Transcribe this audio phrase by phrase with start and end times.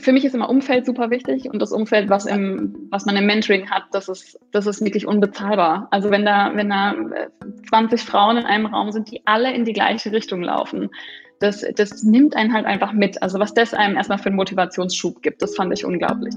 [0.00, 3.26] für mich ist immer Umfeld super wichtig und das Umfeld, was im, was man im
[3.26, 5.88] Mentoring hat, das ist, das ist wirklich unbezahlbar.
[5.90, 6.94] Also wenn da, wenn da
[7.68, 10.90] 20 Frauen in einem Raum sind, die alle in die gleiche Richtung laufen,
[11.38, 13.22] das, das nimmt einen halt einfach mit.
[13.22, 16.34] Also was das einem erstmal für einen Motivationsschub gibt, das fand ich unglaublich.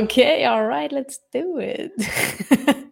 [0.00, 1.92] Okay, alright, let's do it.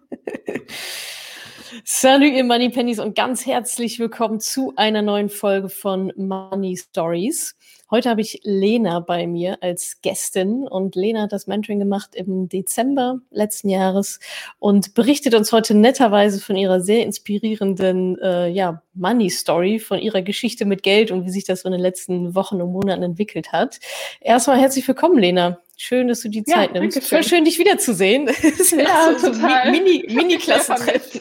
[1.84, 7.56] Salut, ihr Money Pennies und ganz herzlich willkommen zu einer neuen Folge von Money Stories.
[7.90, 12.48] Heute habe ich Lena bei mir als Gästin und Lena hat das Mentoring gemacht im
[12.48, 14.18] Dezember letzten Jahres
[14.58, 20.22] und berichtet uns heute netterweise von ihrer sehr inspirierenden äh, ja, Money Story, von ihrer
[20.22, 23.52] Geschichte mit Geld und wie sich das so in den letzten Wochen und Monaten entwickelt
[23.52, 23.78] hat.
[24.20, 25.60] Erstmal herzlich willkommen, Lena.
[25.78, 27.02] Schön, dass du die Zeit ja, nimmst.
[27.06, 28.26] Voll schön, dich wiederzusehen.
[28.78, 29.66] ja, so, total.
[29.66, 31.20] So Mini, Mini-Klassentreffen.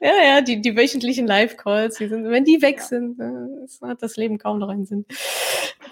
[0.00, 4.16] ja, ja, die, die wöchentlichen Live-Calls, die sind, wenn die weg sind, äh, hat das
[4.16, 5.04] Leben kaum noch einen Sinn.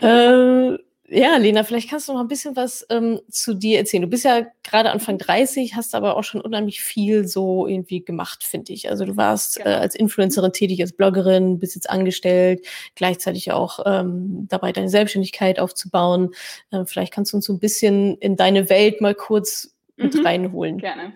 [0.00, 4.02] Äh, ja, Lena, vielleicht kannst du noch ein bisschen was ähm, zu dir erzählen.
[4.02, 8.42] Du bist ja gerade Anfang 30, hast aber auch schon unheimlich viel so irgendwie gemacht,
[8.42, 8.88] finde ich.
[8.88, 9.66] Also du warst ja.
[9.66, 15.60] äh, als Influencerin tätig, als Bloggerin, bist jetzt angestellt, gleichzeitig auch ähm, dabei, deine Selbstständigkeit
[15.60, 16.30] aufzubauen.
[16.70, 20.26] Äh, vielleicht kannst du uns so ein bisschen in deine Welt mal kurz mit mhm.
[20.26, 20.78] reinholen.
[20.78, 21.12] Gerne.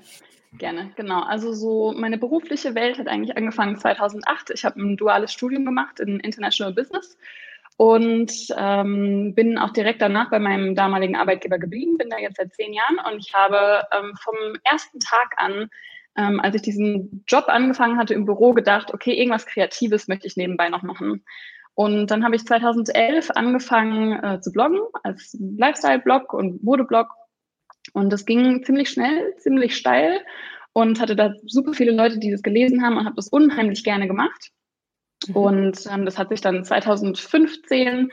[0.59, 1.23] Gerne, genau.
[1.23, 4.51] Also so meine berufliche Welt hat eigentlich angefangen 2008.
[4.51, 7.17] Ich habe ein duales Studium gemacht in International Business
[7.79, 12.53] und ähm, bin auch direkt danach bei meinem damaligen Arbeitgeber geblieben, bin da jetzt seit
[12.53, 14.35] zehn Jahren und ich habe ähm, vom
[14.65, 15.71] ersten Tag an,
[16.17, 20.37] ähm, als ich diesen Job angefangen hatte im Büro, gedacht, okay, irgendwas Kreatives möchte ich
[20.37, 21.25] nebenbei noch machen.
[21.75, 27.07] Und dann habe ich 2011 angefangen äh, zu bloggen als Lifestyle-Blog und Mode-Blog.
[27.93, 30.21] Und das ging ziemlich schnell, ziemlich steil
[30.73, 34.09] und hatte da super viele Leute, die das gelesen haben und habe das unheimlich gerne
[34.09, 34.51] gemacht.
[35.27, 35.37] Mhm.
[35.37, 38.11] Und ähm, das hat sich dann 2015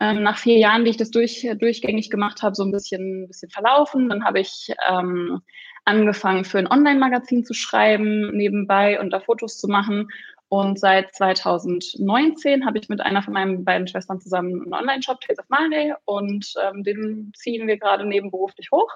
[0.00, 3.28] ähm, nach vier Jahren, die ich das durch, durchgängig gemacht habe, so ein bisschen, ein
[3.28, 4.08] bisschen verlaufen.
[4.08, 5.40] Dann habe ich ähm,
[5.84, 10.08] angefangen, für ein Online-Magazin zu schreiben nebenbei und da Fotos zu machen.
[10.48, 15.40] Und seit 2019 habe ich mit einer von meinen beiden Schwestern zusammen einen Online-Shop, Tales
[15.40, 18.92] of Monday, und ähm, den ziehen wir gerade nebenberuflich hoch.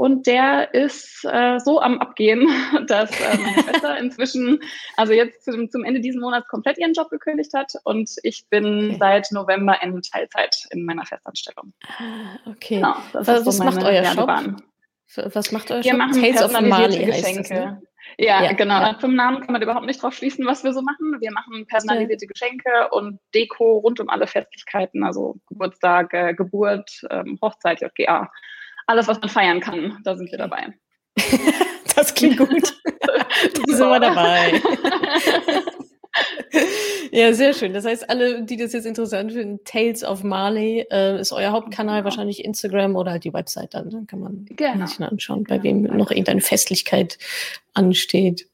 [0.00, 2.48] Und der ist äh, so am Abgehen,
[2.86, 4.58] dass äh, meine Schwester inzwischen,
[4.96, 8.64] also jetzt zum, zum, Ende dieses Monats komplett ihren Job gekündigt hat und ich bin
[8.64, 8.96] okay.
[8.98, 11.74] seit November in Teilzeit in meiner Festanstellung.
[11.98, 12.76] Ah, okay.
[12.76, 14.26] Genau, was, was so macht euer Shop?
[15.34, 15.98] Was macht euer wir Shop?
[15.98, 17.54] Machen Tales of Mali Geschenke.
[17.54, 17.82] Ne?
[18.16, 18.80] Ja, ja, genau.
[18.80, 18.96] Ja.
[18.98, 21.20] Vom Namen kann man überhaupt nicht drauf schließen, was wir so machen.
[21.20, 27.38] Wir machen personalisierte Geschenke und Deko rund um alle Festlichkeiten, also Geburtstag, äh, Geburt, ähm,
[27.42, 28.30] Hochzeit, JGA
[28.90, 30.74] alles, was man feiern kann, da sind wir dabei.
[31.94, 32.50] das klingt gut.
[33.00, 34.60] da sind wir dabei.
[37.12, 37.72] ja, sehr schön.
[37.72, 41.98] Das heißt, alle, die das jetzt interessant finden, Tales of Marley äh, ist euer Hauptkanal,
[41.98, 42.04] genau.
[42.04, 43.90] wahrscheinlich Instagram oder halt die Website dann.
[43.90, 44.86] Dann kann man genau.
[44.86, 45.90] sich anschauen, bei genau.
[45.90, 47.18] wem noch irgendeine Festlichkeit
[47.74, 48.48] ansteht.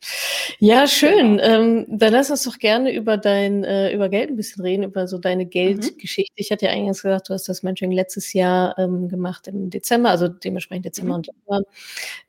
[0.59, 1.39] Ja, schön.
[1.39, 1.43] Genau.
[1.43, 5.09] Ähm, dann lass uns doch gerne über dein, äh, über Geld ein bisschen reden, über
[5.09, 5.50] so deine mhm.
[5.50, 6.33] Geldgeschichte.
[6.33, 6.43] Mhm.
[6.43, 10.11] Ich hatte ja eingangs gesagt, du hast das Mentoring letztes Jahr ähm, gemacht im Dezember,
[10.11, 11.17] also dementsprechend Dezember mhm.
[11.17, 11.62] und Januar.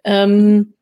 [0.04, 0.74] Ähm,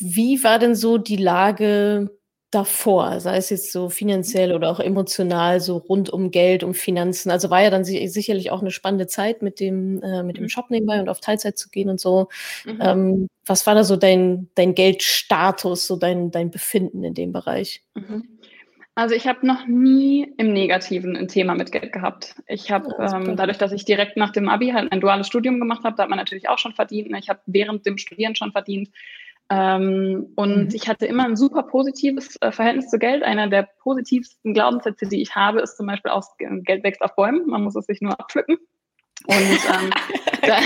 [0.00, 2.10] wie war denn so die Lage
[2.52, 7.30] davor, sei es jetzt so finanziell oder auch emotional, so rund um Geld, um Finanzen.
[7.30, 10.48] Also war ja dann sicherlich auch eine spannende Zeit mit dem, äh, mit dem mhm.
[10.50, 12.28] Shop nebenbei und auf Teilzeit zu gehen und so.
[12.66, 12.78] Mhm.
[12.80, 17.82] Ähm, was war da so dein, dein Geldstatus, so dein, dein Befinden in dem Bereich?
[17.94, 18.28] Mhm.
[18.94, 22.34] Also ich habe noch nie im Negativen ein Thema mit Geld gehabt.
[22.46, 25.58] Ich habe ja, ähm, dadurch, dass ich direkt nach dem Abi halt ein duales Studium
[25.58, 27.10] gemacht habe, da hat man natürlich auch schon verdient.
[27.18, 28.90] Ich habe während dem Studieren schon verdient.
[29.50, 30.74] Ähm, und mhm.
[30.74, 33.22] ich hatte immer ein super positives äh, Verhältnis zu Geld.
[33.22, 37.46] Einer der positivsten Glaubenssätze, die ich habe, ist zum Beispiel aus Geld wächst auf Bäumen.
[37.46, 38.56] Man muss es sich nur abpflücken.
[39.26, 39.90] Und ähm,
[40.42, 40.58] da,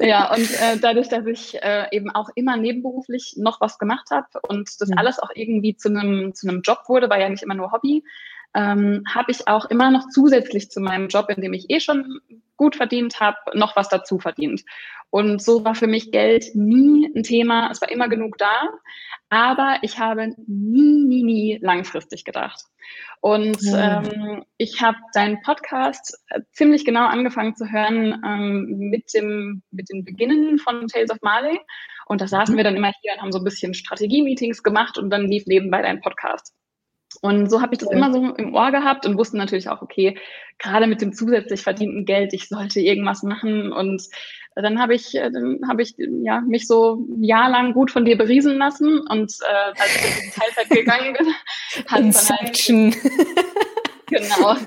[0.06, 4.26] ja, und äh, dadurch, dass ich äh, eben auch immer nebenberuflich noch was gemacht habe
[4.48, 4.98] und das mhm.
[4.98, 8.04] alles auch irgendwie zu einem zu einem Job wurde, war ja nicht immer nur Hobby,
[8.54, 12.20] ähm, habe ich auch immer noch zusätzlich zu meinem Job, in dem ich eh schon
[12.56, 14.62] gut verdient habe, noch was dazu verdient.
[15.10, 17.70] Und so war für mich Geld nie ein Thema.
[17.70, 18.70] Es war immer genug da.
[19.28, 22.64] Aber ich habe nie, nie, nie langfristig gedacht.
[23.20, 29.62] Und ähm, ich habe deinen Podcast äh, ziemlich genau angefangen zu hören ähm, mit, dem,
[29.70, 31.60] mit den Beginnen von Tales of Marley.
[32.06, 35.10] Und da saßen wir dann immer hier und haben so ein bisschen Strategie-Meetings gemacht und
[35.10, 36.54] dann lief nebenbei dein Podcast.
[37.22, 37.96] Und so habe ich das ja.
[37.96, 40.18] immer so im Ohr gehabt und wusste natürlich auch, okay,
[40.58, 43.72] gerade mit dem zusätzlich verdienten Geld, ich sollte irgendwas machen.
[43.72, 44.02] Und
[44.56, 48.04] dann habe ich, äh, dann habe ich ja mich so ein Jahr lang gut von
[48.04, 49.00] dir beriesen lassen.
[49.08, 51.26] Und äh, als ich in die Teilzeit gegangen bin,
[51.86, 52.90] hat Inception.
[52.90, 53.56] Dann halt,
[54.12, 54.56] Genau.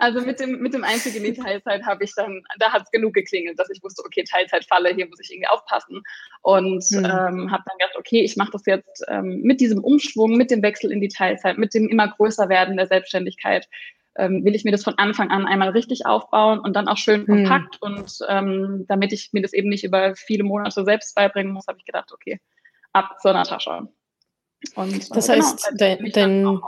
[0.00, 2.90] Also mit dem, mit dem Einstieg in die Teilzeit habe ich dann, da hat es
[2.90, 6.02] genug geklingelt, dass ich wusste, okay, Teilzeitfalle, hier muss ich irgendwie aufpassen.
[6.42, 7.04] Und mhm.
[7.04, 10.62] ähm, habe dann gedacht, okay, ich mache das jetzt ähm, mit diesem Umschwung, mit dem
[10.62, 13.68] Wechsel in die Teilzeit, mit dem immer größer werden der Selbstständigkeit.
[14.16, 17.22] Ähm, will ich mir das von Anfang an einmal richtig aufbauen und dann auch schön
[17.22, 17.26] mhm.
[17.26, 17.82] kompakt.
[17.82, 17.96] Mhm.
[17.96, 21.78] Und ähm, damit ich mir das eben nicht über viele Monate selbst beibringen muss, habe
[21.78, 22.40] ich gedacht, okay,
[22.92, 23.88] ab zur Natascha.
[24.74, 26.60] Und das äh, heißt, genau, dein, dein,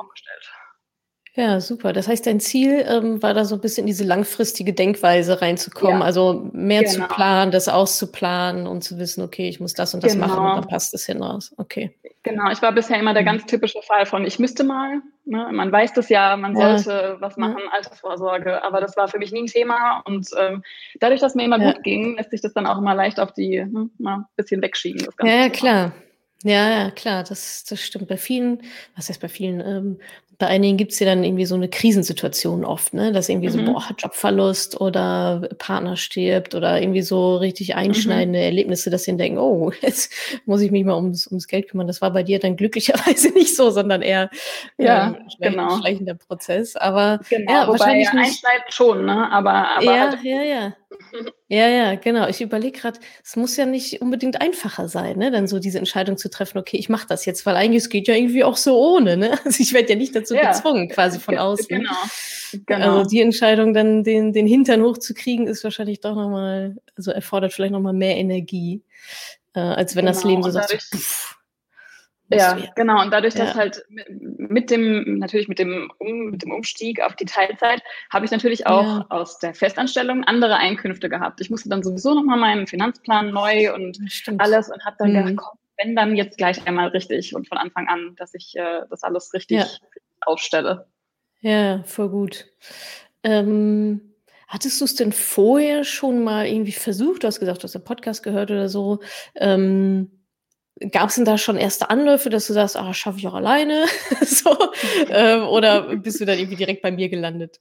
[1.36, 1.92] ja, super.
[1.92, 6.00] Das heißt, dein Ziel ähm, war da so ein bisschen in diese langfristige Denkweise reinzukommen,
[6.00, 6.04] ja.
[6.04, 6.94] also mehr genau.
[6.94, 10.28] zu planen, das auszuplanen und zu wissen, okay, ich muss das und das genau.
[10.28, 11.52] machen und dann passt es hinaus.
[11.58, 11.94] Okay.
[12.22, 13.26] Genau, ich war bisher immer der mhm.
[13.26, 15.02] ganz typische Fall von, ich müsste mal.
[15.26, 15.46] Ne?
[15.52, 16.78] Man weiß das ja, man ja.
[16.78, 17.70] sollte was machen, ja.
[17.72, 20.62] Altersvorsorge, aber das war für mich nie ein Thema und ähm,
[21.00, 23.60] dadurch, dass mir immer gut ging, lässt sich das dann auch immer leicht auf die,
[23.60, 25.04] hm, mal ein bisschen wegschieben.
[25.04, 25.92] Das Ganze ja, klar.
[26.42, 28.08] Ja, ja, klar, das, das stimmt.
[28.08, 28.62] Bei vielen,
[28.94, 29.98] was heißt bei vielen, ähm,
[30.38, 33.10] bei einigen gibt es ja dann irgendwie so eine Krisensituation oft, ne?
[33.10, 33.72] Dass irgendwie so, mhm.
[33.72, 37.76] boah, Jobverlust oder Partner stirbt oder irgendwie so richtig mhm.
[37.76, 38.40] einschneidende.
[38.40, 40.12] Erlebnisse, dass sie denken, oh, jetzt
[40.44, 41.86] muss ich mich mal ums, ums Geld kümmern.
[41.86, 44.28] Das war bei dir dann glücklicherweise nicht so, sondern eher
[44.76, 45.78] ja, ähm, genau.
[45.78, 46.76] schleichender Prozess.
[46.76, 49.32] Aber genau, ja, wobei wahrscheinlich ja, einschneidend schon, ne?
[49.32, 50.76] Aber, aber ja, halt ja, ja.
[51.48, 52.28] Ja, ja, genau.
[52.28, 55.30] Ich überlege gerade, es muss ja nicht unbedingt einfacher sein, ne?
[55.30, 58.08] dann so diese Entscheidung zu treffen, okay, ich mache das jetzt, weil eigentlich es geht
[58.08, 59.16] ja irgendwie auch so ohne.
[59.16, 59.38] Ne?
[59.44, 61.68] Also ich werde ja nicht dazu ja, gezwungen, quasi von außen.
[61.68, 61.94] Genau.
[62.66, 62.98] genau.
[62.98, 67.72] Also die Entscheidung, dann den, den Hintern hochzukriegen, ist wahrscheinlich doch nochmal, also erfordert vielleicht
[67.72, 68.82] nochmal mehr Energie,
[69.54, 70.14] äh, als wenn genau.
[70.14, 71.35] das Leben so sagt, pff,
[72.30, 73.02] ja, genau.
[73.02, 73.54] Und dadurch, dass ja.
[73.54, 78.30] halt mit dem, natürlich mit dem, um, mit dem Umstieg auf die Teilzeit, habe ich
[78.30, 79.06] natürlich auch ja.
[79.10, 81.40] aus der Festanstellung andere Einkünfte gehabt.
[81.40, 84.40] Ich musste dann sowieso nochmal meinen Finanzplan neu und Stimmt.
[84.40, 85.14] alles und habe dann mhm.
[85.14, 88.82] gedacht, komm, wenn dann jetzt gleich einmal richtig und von Anfang an, dass ich äh,
[88.90, 89.66] das alles richtig ja.
[90.22, 90.86] aufstelle.
[91.40, 92.46] Ja, voll gut.
[93.22, 94.14] Ähm,
[94.48, 97.22] hattest du es denn vorher schon mal irgendwie versucht?
[97.22, 99.00] Du hast gesagt, du hast einen Podcast gehört oder so.
[99.34, 100.15] Ähm,
[100.92, 103.86] Gab es denn da schon erste Anläufe, dass du sagst, ah, schaffe ich auch alleine?
[104.22, 104.56] so,
[105.08, 107.60] ähm, oder bist du dann irgendwie direkt bei mir gelandet?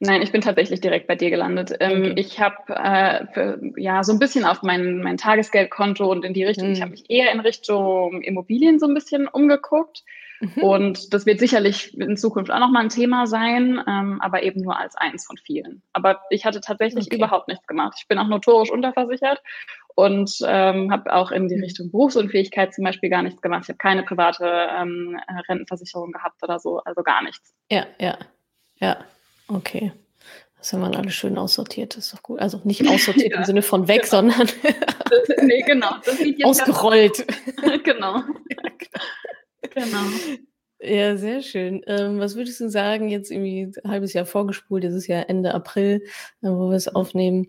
[0.00, 1.74] Nein, ich bin tatsächlich direkt bei dir gelandet.
[1.80, 2.14] Ähm, okay.
[2.16, 6.68] Ich habe äh, ja so ein bisschen auf mein, mein Tagesgeldkonto und in die Richtung,
[6.68, 6.72] mhm.
[6.72, 10.02] ich habe mich eher in Richtung Immobilien so ein bisschen umgeguckt.
[10.40, 10.62] Mhm.
[10.62, 14.78] Und das wird sicherlich in Zukunft auch nochmal ein Thema sein, ähm, aber eben nur
[14.78, 15.82] als eins von vielen.
[15.92, 17.16] Aber ich hatte tatsächlich okay.
[17.16, 17.96] überhaupt nichts gemacht.
[18.00, 19.40] Ich bin auch notorisch unterversichert
[19.94, 21.64] und ähm, habe auch in die mhm.
[21.64, 23.62] Richtung Berufsunfähigkeit zum Beispiel gar nichts gemacht.
[23.64, 25.18] Ich habe keine private ähm,
[25.48, 27.54] Rentenversicherung gehabt oder so, also gar nichts.
[27.70, 28.18] Ja, ja,
[28.76, 29.04] ja,
[29.48, 29.92] okay.
[30.64, 32.40] Das haben wir alle schön aussortiert, das ist doch gut.
[32.40, 34.30] Also nicht aussortiert ja, im Sinne von weg, genau.
[34.30, 34.48] sondern
[35.42, 35.96] nee, genau.
[36.44, 37.26] ausgerollt.
[37.84, 38.22] genau.
[39.70, 39.90] Ja, genau.
[39.90, 40.38] genau.
[40.86, 41.82] Ja, sehr schön.
[41.86, 45.54] Ähm, was würdest du sagen, jetzt irgendwie ein halbes Jahr vorgespult, es ist ja Ende
[45.54, 46.02] April,
[46.42, 47.46] äh, wo wir es aufnehmen.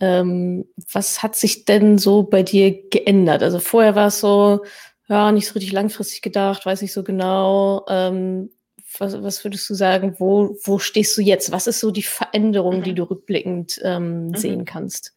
[0.00, 3.42] Ähm, was hat sich denn so bei dir geändert?
[3.42, 4.64] Also vorher war es so,
[5.08, 7.84] ja, nicht so richtig langfristig gedacht, weiß nicht so genau.
[7.88, 8.50] Ähm,
[8.98, 11.50] was, was würdest du sagen, wo, wo stehst du jetzt?
[11.50, 12.82] Was ist so die Veränderung, mhm.
[12.84, 14.34] die du rückblickend ähm, mhm.
[14.36, 15.12] sehen kannst?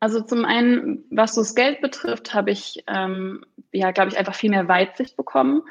[0.00, 4.34] Also zum einen, was so das Geld betrifft, habe ich, ähm, ja, glaube ich, einfach
[4.34, 5.62] viel mehr Weitsicht bekommen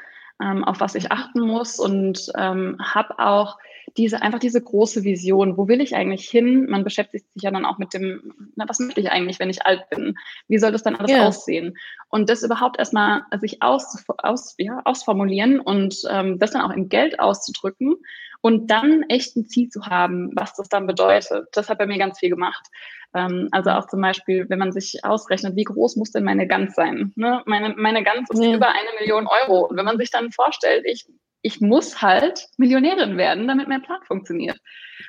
[0.42, 3.58] ähm, auf was ich achten muss und ähm, habe auch
[3.96, 5.56] diese einfach diese große Vision.
[5.56, 6.66] Wo will ich eigentlich hin?
[6.68, 9.64] Man beschäftigt sich ja dann auch mit dem, na, was möchte ich eigentlich, wenn ich
[9.64, 10.16] alt bin?
[10.48, 11.26] Wie soll das dann alles yeah.
[11.26, 11.76] aussehen?
[12.08, 16.88] Und das überhaupt erstmal sich aus, aus, ja, ausformulieren und ähm, das dann auch in
[16.88, 17.96] Geld auszudrücken
[18.44, 21.48] und dann echt ein Ziel zu haben, was das dann bedeutet.
[21.52, 22.66] Das hat bei mir ganz viel gemacht.
[23.14, 26.74] Ähm, also auch zum Beispiel, wenn man sich ausrechnet, wie groß muss denn meine Gans
[26.74, 27.14] sein?
[27.16, 27.42] Ne?
[27.46, 28.54] Meine, meine Gans ist ja.
[28.54, 29.64] über eine Million Euro.
[29.64, 31.06] Und wenn man sich dann vorstellt, ich,
[31.40, 34.58] ich muss halt Millionärin werden, damit mein Plan funktioniert.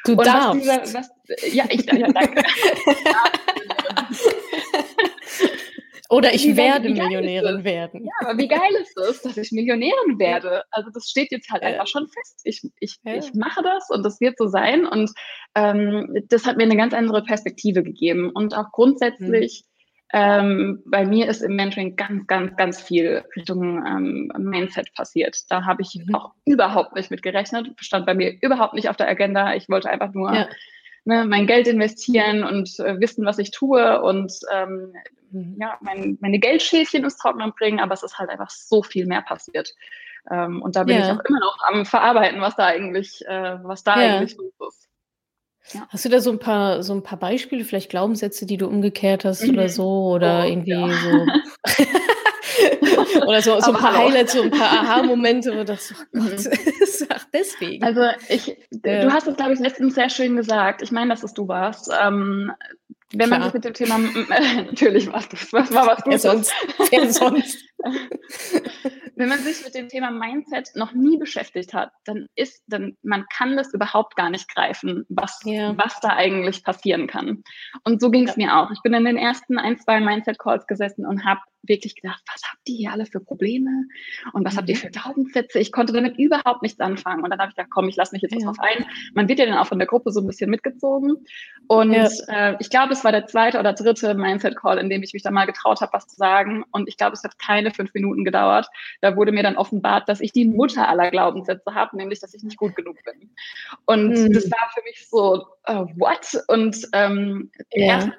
[0.05, 0.61] Du Und darfst.
[0.61, 1.09] Dieser, was,
[1.51, 2.41] ja, ich, ja, danke.
[6.09, 8.05] Oder ich wie werde Millionärin werden.
[8.05, 10.63] Ja, aber wie geil ist es, dass ich Millionärin werde?
[10.71, 11.69] Also das steht jetzt halt ja.
[11.69, 12.41] einfach schon fest.
[12.43, 13.15] Ich, ich, ja.
[13.15, 14.85] ich mache das und das wird so sein.
[14.85, 15.11] Und
[15.55, 18.29] ähm, das hat mir eine ganz andere Perspektive gegeben.
[18.29, 19.63] Und auch grundsätzlich,
[20.13, 20.19] mhm.
[20.19, 25.35] ähm, bei mir ist im Mentoring ganz, ganz, ganz viel Richtung ähm, Mindset passiert.
[25.49, 26.13] Da habe ich mhm.
[26.13, 27.71] auch überhaupt nicht mit gerechnet.
[27.77, 29.55] Stand bei mir überhaupt nicht auf der Agenda.
[29.55, 30.47] Ich wollte einfach nur ja
[31.05, 34.93] ne, mein Geld investieren und äh, wissen, was ich tue und ähm,
[35.31, 35.57] mhm.
[35.59, 39.21] ja, mein, meine Geldschäfchen ins Trocknen bringen, aber es ist halt einfach so viel mehr
[39.21, 39.73] passiert.
[40.29, 41.05] Ähm, und da bin ja.
[41.05, 44.17] ich auch immer noch am Verarbeiten, was da eigentlich, äh, was da ja.
[44.17, 44.89] eigentlich los ist.
[45.73, 45.87] Ja.
[45.89, 49.25] Hast du da so ein paar, so ein paar Beispiele, vielleicht Glaubenssätze, die du umgekehrt
[49.25, 49.53] hast mhm.
[49.53, 50.11] oder so?
[50.11, 51.25] Oder oh, irgendwie so.
[53.27, 57.07] oder so, so ein paar Highlights, so ein paar Aha-Momente, wo das, oh Gott, mhm.
[57.09, 57.83] ach, deswegen.
[57.83, 59.01] Also ich, ja.
[59.03, 60.81] du hast es, glaube ich, letztens sehr schön gesagt.
[60.81, 61.91] Ich meine, dass es du warst.
[62.01, 62.51] Ähm,
[63.13, 63.97] wenn man sich mit dem Thema,
[64.65, 66.23] natürlich war das, was war was Gutes.
[66.23, 66.53] sonst?
[66.89, 67.63] Wer sonst?
[69.15, 73.25] Wenn man sich mit dem Thema Mindset noch nie beschäftigt hat, dann ist, dann, man
[73.33, 75.77] kann das überhaupt gar nicht greifen, was, ja.
[75.77, 77.43] was da eigentlich passieren kann.
[77.83, 78.45] Und so ging es ja.
[78.45, 78.71] mir auch.
[78.71, 82.67] Ich bin in den ersten ein, zwei Mindset-Calls gesessen und habe wirklich gedacht, was habt
[82.67, 83.85] ihr hier alle für Probleme
[84.33, 84.57] und was mhm.
[84.57, 84.79] habt ihr mhm.
[84.79, 85.59] für Glaubenssätze?
[85.59, 87.23] Ich konnte damit überhaupt nichts anfangen.
[87.23, 88.45] Und dann habe ich gedacht, komm, ich lasse mich jetzt ja.
[88.45, 88.85] drauf ein.
[89.13, 91.25] Man wird ja dann auch von der Gruppe so ein bisschen mitgezogen.
[91.67, 92.07] Und ja.
[92.27, 95.31] äh, ich glaube, es war der zweite oder dritte Mindset-Call, in dem ich mich da
[95.31, 96.63] mal getraut habe, was zu sagen.
[96.71, 98.67] Und ich glaube, es hat keine fünf Minuten gedauert.
[99.01, 102.43] Da wurde mir dann offenbart, dass ich die Mutter aller Glaubenssätze habe, nämlich, dass ich
[102.43, 103.31] nicht gut genug bin.
[103.85, 104.33] Und mhm.
[104.33, 106.43] das war für mich so, uh, what?
[106.47, 107.85] Und ähm, ja.
[107.85, 108.09] erst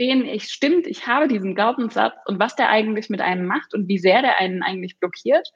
[0.00, 3.88] verstehen, ich stimmt, ich habe diesen Glaubenssatz und was der eigentlich mit einem macht und
[3.88, 5.48] wie sehr der einen eigentlich blockiert.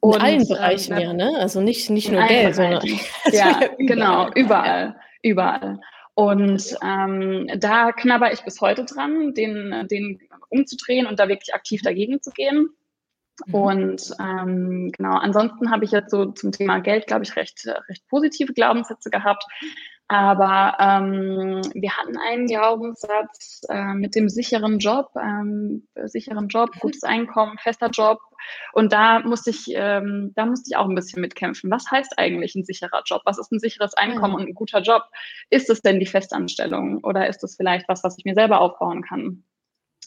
[0.00, 1.38] Und, in allen Bereichen ähm, ja, ne?
[1.38, 2.82] Also nicht, nicht nur Geld, sondern
[3.32, 5.80] ja, genau, überall, überall.
[6.14, 11.80] Und ähm, da knabber ich bis heute dran, den, den umzudrehen und da wirklich aktiv
[11.82, 12.70] dagegen zu gehen.
[13.46, 13.54] Mhm.
[13.54, 18.06] Und ähm, genau, ansonsten habe ich jetzt so zum Thema Geld, glaube ich, recht, recht
[18.08, 19.44] positive Glaubenssätze gehabt.
[20.08, 26.80] Aber ähm, wir hatten einen Glaubenssatz äh, mit dem sicheren Job, ähm, sicheren Job, mhm.
[26.80, 28.18] gutes Einkommen, fester Job.
[28.72, 31.70] Und da musste ich, ähm, da musste ich auch ein bisschen mitkämpfen.
[31.70, 33.20] Was heißt eigentlich ein sicherer Job?
[33.26, 34.40] Was ist ein sicheres Einkommen ja.
[34.40, 35.02] und ein guter Job?
[35.50, 39.02] Ist es denn die Festanstellung oder ist es vielleicht was, was ich mir selber aufbauen
[39.02, 39.44] kann?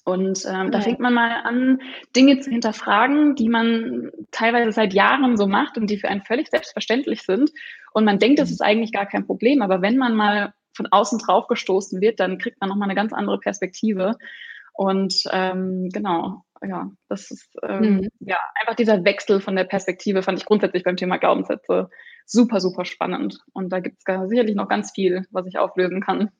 [0.03, 0.69] Und ähm, ja.
[0.69, 1.79] da fängt man mal an,
[2.15, 6.49] Dinge zu hinterfragen, die man teilweise seit Jahren so macht und die für einen völlig
[6.49, 7.51] selbstverständlich sind.
[7.93, 8.53] Und man denkt, das mhm.
[8.53, 9.61] ist eigentlich gar kein Problem.
[9.61, 13.13] Aber wenn man mal von außen drauf gestoßen wird, dann kriegt man nochmal eine ganz
[13.13, 14.17] andere Perspektive.
[14.73, 18.09] Und ähm, genau, ja, das ist ähm, mhm.
[18.19, 21.89] ja einfach dieser Wechsel von der Perspektive fand ich grundsätzlich beim Thema Glaubenssätze
[22.25, 23.39] super, super spannend.
[23.53, 26.31] Und da gibt es sicherlich noch ganz viel, was ich auflösen kann.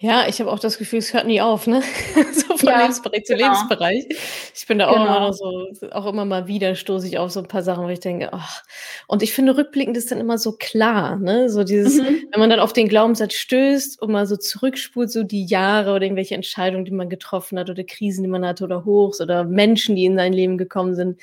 [0.00, 1.82] Ja, ich habe auch das Gefühl, es hört nie auf, ne?
[2.32, 3.46] so von ja, Lebensbereich zu genau.
[3.46, 4.06] Lebensbereich.
[4.54, 5.06] Ich bin da auch genau.
[5.06, 7.88] immer noch so, auch immer mal wieder stoße ich auf so ein paar Sachen, wo
[7.88, 8.64] ich denke, ach.
[9.06, 11.48] Und ich finde, rückblickend ist dann immer so klar, ne?
[11.48, 12.24] So dieses, mhm.
[12.32, 16.02] wenn man dann auf den Glaubenssatz stößt und mal so zurückspult, so die Jahre oder
[16.02, 19.94] irgendwelche Entscheidungen, die man getroffen hat oder Krisen, die man hatte oder Hochs oder Menschen,
[19.94, 21.20] die in sein Leben gekommen sind,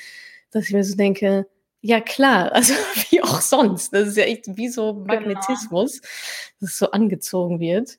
[0.52, 1.48] dass ich mir so denke,
[1.82, 2.74] ja, klar, also
[3.10, 3.94] wie auch sonst.
[3.94, 5.06] Das ist ja echt wie so genau.
[5.08, 6.12] Magnetismus, genau.
[6.62, 7.98] dass es so angezogen wird.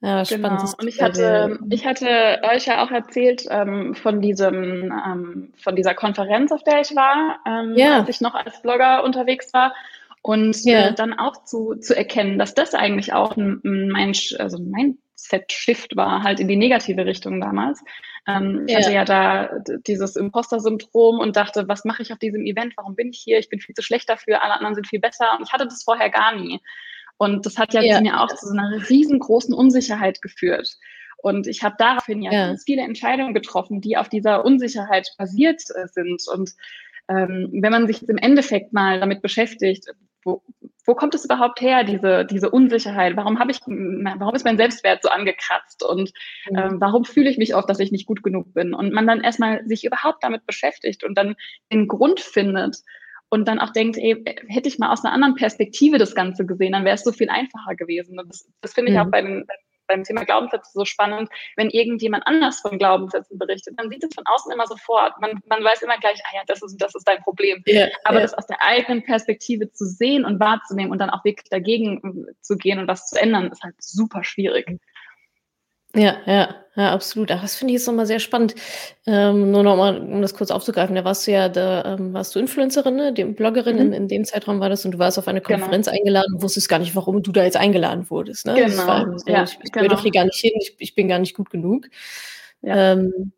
[0.00, 0.62] Ja, genau.
[0.78, 5.94] Und ich hatte, ich hatte euch ja auch erzählt ähm, von diesem, ähm, von dieser
[5.94, 8.00] Konferenz, auf der ich war, ähm, ja.
[8.00, 9.74] als ich noch als Blogger unterwegs war.
[10.20, 10.88] Und ja.
[10.88, 14.70] äh, dann auch zu, zu erkennen, dass das eigentlich auch ein, ein Mensch, also ein
[14.70, 17.82] Mindset-Shift war, halt in die negative Richtung damals.
[18.26, 18.80] Ähm, ich ja.
[18.80, 19.50] hatte ja da
[19.86, 22.74] dieses Imposter-Syndrom und dachte, was mache ich auf diesem Event?
[22.76, 23.38] Warum bin ich hier?
[23.38, 25.36] Ich bin viel zu schlecht dafür, alle anderen sind viel besser.
[25.38, 26.60] Und ich hatte das vorher gar nie.
[27.18, 28.00] Und das hat ja, ja.
[28.00, 30.76] mir auch zu so einer riesengroßen Unsicherheit geführt.
[31.18, 35.62] Und ich habe daraufhin ja, ja, ganz viele Entscheidungen getroffen, die auf dieser Unsicherheit basiert
[35.74, 36.22] äh, sind.
[36.32, 36.52] Und
[37.08, 39.86] ähm, wenn man sich im Endeffekt mal damit beschäftigt,
[40.24, 40.42] wo,
[40.84, 43.16] wo kommt es überhaupt her, diese, diese Unsicherheit?
[43.16, 45.84] Warum habe ich, warum ist mein Selbstwert so angekratzt?
[45.84, 46.12] Und
[46.50, 48.74] ähm, warum fühle ich mich oft, dass ich nicht gut genug bin?
[48.74, 51.36] Und man dann erstmal sich überhaupt damit beschäftigt und dann
[51.72, 52.78] den Grund findet,
[53.28, 56.72] und dann auch denkt, ey, hätte ich mal aus einer anderen Perspektive das Ganze gesehen,
[56.72, 58.18] dann wäre es so viel einfacher gewesen.
[58.18, 59.04] Und das, das finde ich mhm.
[59.04, 59.44] auch beim,
[59.86, 64.24] beim Thema Glaubenssätze so spannend, wenn irgendjemand anders von Glaubenssätzen berichtet, dann sieht es von
[64.26, 65.20] außen immer sofort.
[65.20, 67.62] Man, man weiß immer gleich, ah ja, das ist, das ist dein Problem.
[67.66, 68.22] Yeah, Aber yeah.
[68.22, 72.56] das aus der eigenen Perspektive zu sehen und wahrzunehmen und dann auch wirklich dagegen zu
[72.56, 74.78] gehen und was zu ändern, ist halt super schwierig.
[75.96, 77.30] Ja, ja, ja, absolut.
[77.30, 78.54] Ach, das finde ich jetzt nochmal sehr spannend.
[79.06, 82.38] Ähm, nur nochmal, um das kurz aufzugreifen, da warst du ja, da ähm, warst du
[82.38, 83.12] Influencerin, ne?
[83.14, 83.82] Die Bloggerin, mhm.
[83.82, 85.58] in, in dem Zeitraum war das und du warst auf eine genau.
[85.58, 85.98] Konferenz genau.
[85.98, 88.44] eingeladen und wusstest gar nicht, warum du da jetzt eingeladen wurdest.
[88.46, 88.54] Ne?
[88.54, 88.86] Genau.
[88.86, 89.84] War, so, ja, ich, ich genau.
[89.84, 91.86] will doch hier gar nicht hin, ich, ich bin gar nicht gut genug.
[92.60, 92.92] Ja.
[92.92, 93.32] Ähm,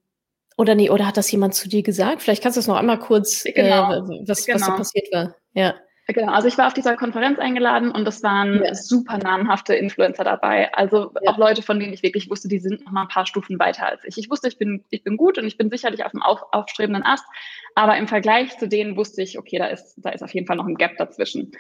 [0.57, 2.21] oder nee, oder hat das jemand zu dir gesagt?
[2.21, 3.93] Vielleicht kannst du das noch einmal kurz, genau.
[3.93, 4.59] äh, was, genau.
[4.59, 5.37] was da passiert war.
[5.55, 5.75] Ja.
[6.11, 8.75] Genau, also ich war auf dieser Konferenz eingeladen und es waren ja.
[8.75, 10.73] super namhafte Influencer dabei.
[10.73, 11.31] Also ja.
[11.31, 13.87] auch Leute, von denen ich wirklich wusste, die sind noch mal ein paar Stufen weiter
[13.87, 14.17] als ich.
[14.17, 17.05] Ich wusste, ich bin, ich bin gut und ich bin sicherlich auf dem auf, aufstrebenden
[17.05, 17.27] Ast,
[17.75, 20.57] aber im Vergleich zu denen wusste ich, okay, da ist, da ist auf jeden Fall
[20.57, 21.53] noch ein Gap dazwischen.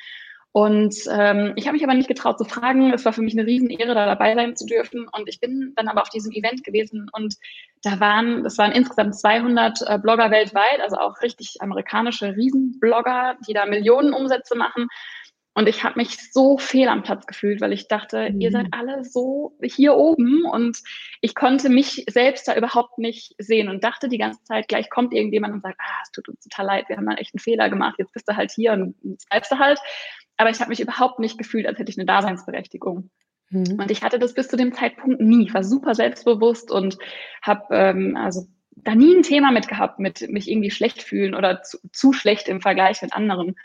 [0.52, 2.92] Und ähm, ich habe mich aber nicht getraut zu fragen.
[2.92, 5.06] Es war für mich eine Riesenehre, da dabei sein zu dürfen.
[5.12, 7.36] Und ich bin dann aber auf diesem Event gewesen und
[7.82, 13.52] da waren, das waren insgesamt 200 äh, Blogger weltweit, also auch richtig amerikanische Riesenblogger, die
[13.52, 14.88] da Millionen Umsätze machen.
[15.58, 18.40] Und ich habe mich so fehl am Platz gefühlt, weil ich dachte, mhm.
[18.40, 20.78] ihr seid alle so hier oben und
[21.20, 25.12] ich konnte mich selbst da überhaupt nicht sehen und dachte die ganze Zeit, gleich kommt
[25.12, 27.68] irgendjemand und sagt, ah, es tut uns total leid, wir haben da echt einen Fehler
[27.70, 29.80] gemacht, jetzt bist du halt hier und jetzt bleibst du halt.
[30.36, 33.10] Aber ich habe mich überhaupt nicht gefühlt, als hätte ich eine Daseinsberechtigung.
[33.50, 33.80] Mhm.
[33.80, 35.42] Und ich hatte das bis zu dem Zeitpunkt nie.
[35.42, 36.98] Ich war super selbstbewusst und
[37.42, 38.46] habe ähm, also
[38.76, 42.46] da nie ein Thema mit gehabt, mit mich irgendwie schlecht fühlen oder zu, zu schlecht
[42.46, 43.56] im Vergleich mit anderen.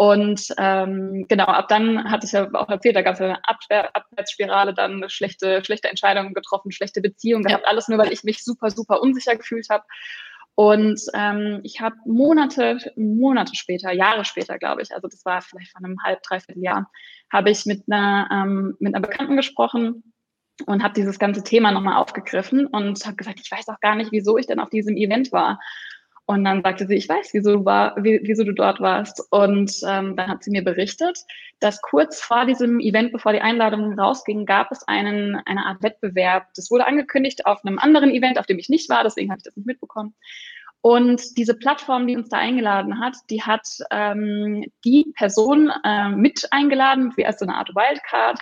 [0.00, 3.96] Und ähm, genau, ab dann hatte ich ja auch erzählt, da gab es eine Abwehr,
[3.96, 7.68] Abwärtsspirale, dann schlechte, schlechte Entscheidungen getroffen, schlechte Beziehungen gehabt, ja.
[7.68, 9.82] alles nur, weil ich mich super, super unsicher gefühlt habe.
[10.54, 15.72] Und ähm, ich habe Monate, Monate später, Jahre später, glaube ich, also das war vielleicht
[15.72, 16.88] von einem halb, dreiviertel Jahr,
[17.32, 20.12] habe ich mit einer, ähm, mit einer Bekannten gesprochen
[20.66, 24.12] und habe dieses ganze Thema nochmal aufgegriffen und habe gesagt, ich weiß auch gar nicht,
[24.12, 25.58] wieso ich denn auf diesem Event war.
[26.30, 29.26] Und dann sagte sie, ich weiß, wieso du, war, wieso du dort warst.
[29.30, 31.18] Und ähm, dann hat sie mir berichtet,
[31.58, 36.48] dass kurz vor diesem Event, bevor die Einladung rausging, gab es einen, eine Art Wettbewerb.
[36.54, 39.44] Das wurde angekündigt auf einem anderen Event, auf dem ich nicht war, deswegen habe ich
[39.44, 40.14] das nicht mitbekommen.
[40.82, 46.46] Und diese Plattform, die uns da eingeladen hat, die hat ähm, die Person äh, mit
[46.50, 48.38] eingeladen, wie als so eine Art Wildcard,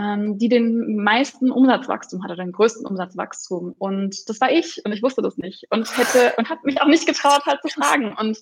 [0.00, 3.74] ähm, die den meisten Umsatzwachstum hatte, den größten Umsatzwachstum.
[3.78, 6.86] Und das war ich und ich wusste das nicht und hätte und habe mich auch
[6.86, 8.14] nicht getraut, halt zu fragen.
[8.16, 8.38] Und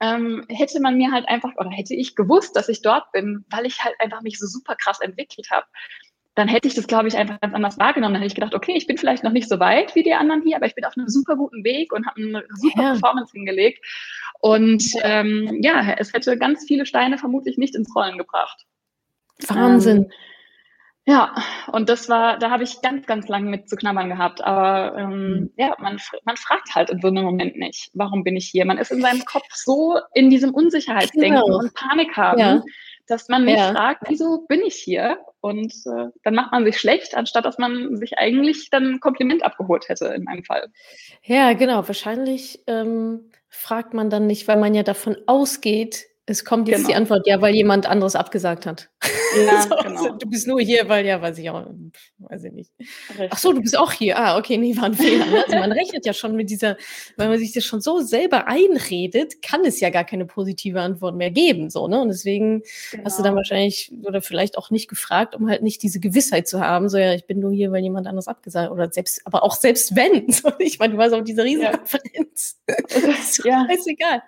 [0.00, 3.66] ähm, hätte man mir halt einfach oder hätte ich gewusst, dass ich dort bin, weil
[3.66, 5.66] ich halt einfach mich so super krass entwickelt habe,
[6.34, 8.12] dann hätte ich das, glaube ich, einfach ganz anders wahrgenommen.
[8.12, 10.42] Dann hätte ich gedacht, okay, ich bin vielleicht noch nicht so weit wie die anderen
[10.42, 12.90] hier, aber ich bin auf einem super guten Weg und habe eine super ja.
[12.90, 13.82] Performance hingelegt.
[14.40, 18.66] Und ähm, ja, es hätte ganz viele Steine vermutlich nicht ins Rollen gebracht.
[19.48, 20.04] Wahnsinn.
[20.04, 20.10] Ähm,
[21.08, 21.32] ja,
[21.70, 24.42] und das war, da habe ich ganz, ganz lange mit zu knabbern gehabt.
[24.42, 25.50] Aber ähm, mhm.
[25.56, 28.64] ja, man, man fragt halt in so einem Moment nicht, warum bin ich hier?
[28.64, 31.58] Man ist in seinem Kopf so in diesem Unsicherheitsdenken genau.
[31.58, 32.62] und Panik haben, ja.
[33.06, 33.70] dass man nicht ja.
[33.70, 35.18] fragt, wieso bin ich hier?
[35.40, 39.44] Und äh, dann macht man sich schlecht, anstatt dass man sich eigentlich dann ein Kompliment
[39.44, 40.72] abgeholt hätte in meinem Fall.
[41.22, 41.86] Ja, genau.
[41.86, 46.88] Wahrscheinlich ähm, fragt man dann nicht, weil man ja davon ausgeht, es kommt jetzt genau.
[46.88, 48.88] die Antwort, ja, weil jemand anderes abgesagt hat.
[49.46, 50.16] Ja, so, genau.
[50.16, 51.66] Du bist nur hier, weil ja, weiß ich auch,
[52.18, 52.72] weiß ich nicht.
[53.10, 53.28] Richtig.
[53.30, 54.18] Ach so, du bist auch hier.
[54.18, 55.26] Ah, okay, nee, war ein Fehler.
[55.26, 55.44] Ne?
[55.44, 56.76] Also man rechnet ja schon mit dieser,
[57.16, 61.16] wenn man sich das schon so selber einredet, kann es ja gar keine positive Antwort
[61.16, 62.00] mehr geben, so, ne?
[62.00, 63.04] Und deswegen genau.
[63.04, 63.38] hast du dann genau.
[63.38, 67.14] wahrscheinlich oder vielleicht auch nicht gefragt, um halt nicht diese Gewissheit zu haben, so ja,
[67.14, 70.50] ich bin nur hier, weil jemand anderes abgesagt oder selbst, aber auch selbst wenn, so,
[70.58, 72.60] ich meine, du warst auf dieser Riesenkonferenz.
[73.44, 73.66] Ja.
[73.72, 74.22] ist egal.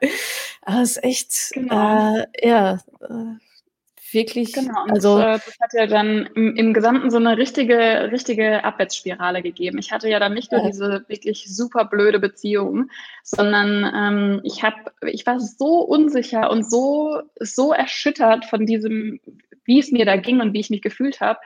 [0.63, 2.17] Aber es ist echt, genau.
[2.17, 3.48] äh, ja, äh,
[4.13, 4.53] wirklich.
[4.53, 8.65] Genau, und also, das, das hat ja dann im, im, Gesamten so eine richtige, richtige
[8.65, 9.79] Abwärtsspirale gegeben.
[9.79, 10.67] Ich hatte ja dann nicht nur ja.
[10.69, 12.91] diese wirklich super blöde Beziehung,
[13.23, 19.21] sondern ähm, ich habe, ich war so unsicher und so, so erschüttert von diesem,
[19.65, 21.39] wie es mir da ging und wie ich mich gefühlt habe,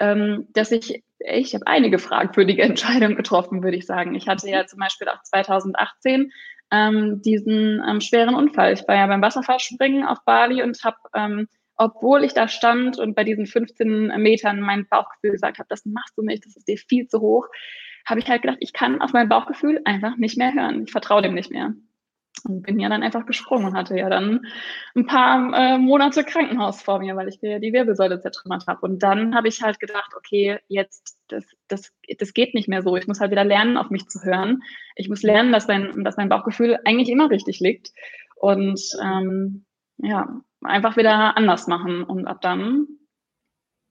[0.00, 4.14] ähm, dass ich, ich habe einige fragwürdige Entscheidungen getroffen, würde ich sagen.
[4.14, 6.32] Ich hatte ja zum Beispiel auch 2018
[6.70, 8.72] ähm, diesen ähm, schweren Unfall.
[8.72, 13.14] Ich war ja beim Wasserfallspringen auf Bali und habe ähm, obwohl ich da stand und
[13.14, 16.76] bei diesen 15 Metern mein Bauchgefühl gesagt habe, das machst du nicht, das ist dir
[16.76, 17.46] viel zu hoch,
[18.04, 20.84] habe ich halt gedacht, ich kann auf mein Bauchgefühl einfach nicht mehr hören.
[20.84, 21.74] Ich vertraue dem nicht mehr.
[22.44, 24.46] Und bin ja dann einfach gesprungen und hatte ja dann
[24.94, 28.80] ein paar äh, Monate Krankenhaus vor mir, weil ich mir die Wirbelsäule zertrümmert habe.
[28.82, 32.96] Und dann habe ich halt gedacht, okay, jetzt, das, das, das geht nicht mehr so.
[32.96, 34.62] Ich muss halt wieder lernen, auf mich zu hören.
[34.94, 37.92] Ich muss lernen, dass mein, dass mein Bauchgefühl eigentlich immer richtig liegt.
[38.36, 39.64] Und ähm,
[39.98, 42.02] ja, einfach wieder anders machen.
[42.02, 42.86] Und ab dann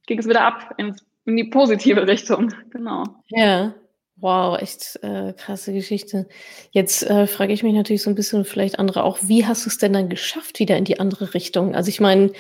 [0.05, 2.53] ging es wieder ab ins, in die positive Richtung.
[2.71, 3.03] Genau.
[3.29, 3.73] Ja.
[4.19, 6.27] Wow, echt äh, krasse Geschichte.
[6.71, 9.69] Jetzt äh, frage ich mich natürlich so ein bisschen, vielleicht andere auch, wie hast du
[9.69, 11.75] es denn dann geschafft, wieder in die andere Richtung?
[11.75, 12.31] Also ich meine,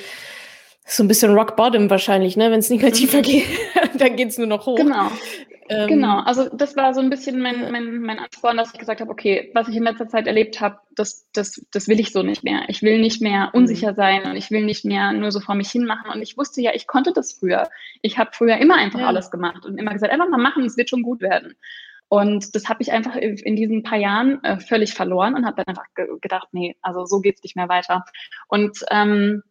[0.87, 2.49] so ein bisschen Rock Bottom wahrscheinlich, ne?
[2.49, 3.45] Wenn es negativer geht,
[3.99, 4.77] dann geht es nur noch hoch.
[4.77, 5.11] Genau.
[5.69, 9.01] Ähm, genau, also das war so ein bisschen mein, mein, mein Ansporn, dass ich gesagt
[9.01, 12.23] habe, okay, was ich in letzter Zeit erlebt habe, das, das, das will ich so
[12.23, 12.63] nicht mehr.
[12.67, 13.61] Ich will nicht mehr mhm.
[13.61, 16.11] unsicher sein und ich will nicht mehr nur so vor mich hin machen.
[16.13, 17.69] Und ich wusste ja, ich konnte das früher.
[18.01, 19.07] Ich habe früher immer einfach ja.
[19.07, 21.55] alles gemacht und immer gesagt, einfach mal machen, es wird schon gut werden.
[22.09, 25.65] Und das habe ich einfach in diesen paar Jahren äh, völlig verloren und habe dann
[25.67, 28.05] einfach ge gedacht, nee, also so geht's nicht mehr weiter.
[28.47, 29.43] Und ähm,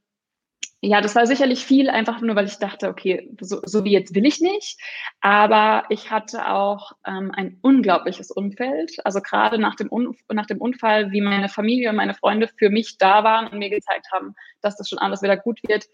[0.86, 4.14] ja, das war sicherlich viel, einfach nur, weil ich dachte, okay, so, so wie jetzt
[4.14, 4.80] will ich nicht.
[5.20, 9.04] Aber ich hatte auch ähm, ein unglaubliches Umfeld.
[9.04, 9.90] Also gerade nach dem,
[10.32, 13.70] nach dem Unfall, wie meine Familie und meine Freunde für mich da waren und mir
[13.70, 15.86] gezeigt haben, dass das schon alles wieder gut wird.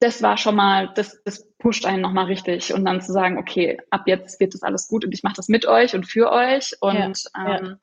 [0.00, 3.78] das war schon mal, das, das pusht einen nochmal richtig und dann zu sagen, okay,
[3.90, 6.76] ab jetzt wird das alles gut und ich mache das mit euch und für euch
[6.80, 7.78] und ja, ähm,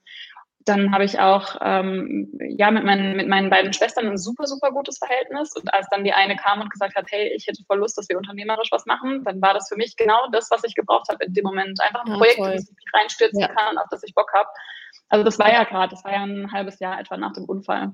[0.65, 4.71] dann habe ich auch ähm, ja mit meinen, mit meinen beiden Schwestern ein super, super
[4.71, 5.55] gutes Verhältnis.
[5.55, 8.09] Und als dann die eine kam und gesagt hat, hey, ich hätte voll Lust, dass
[8.09, 11.23] wir unternehmerisch was machen, dann war das für mich genau das, was ich gebraucht habe
[11.25, 11.79] in dem Moment.
[11.81, 13.47] Einfach ein ja, Projekt, in das ich mich reinstürzen ja.
[13.47, 14.49] kann auf das ich Bock habe.
[15.09, 17.91] Also das war ja gerade, das war ja ein halbes Jahr etwa nach dem Unfall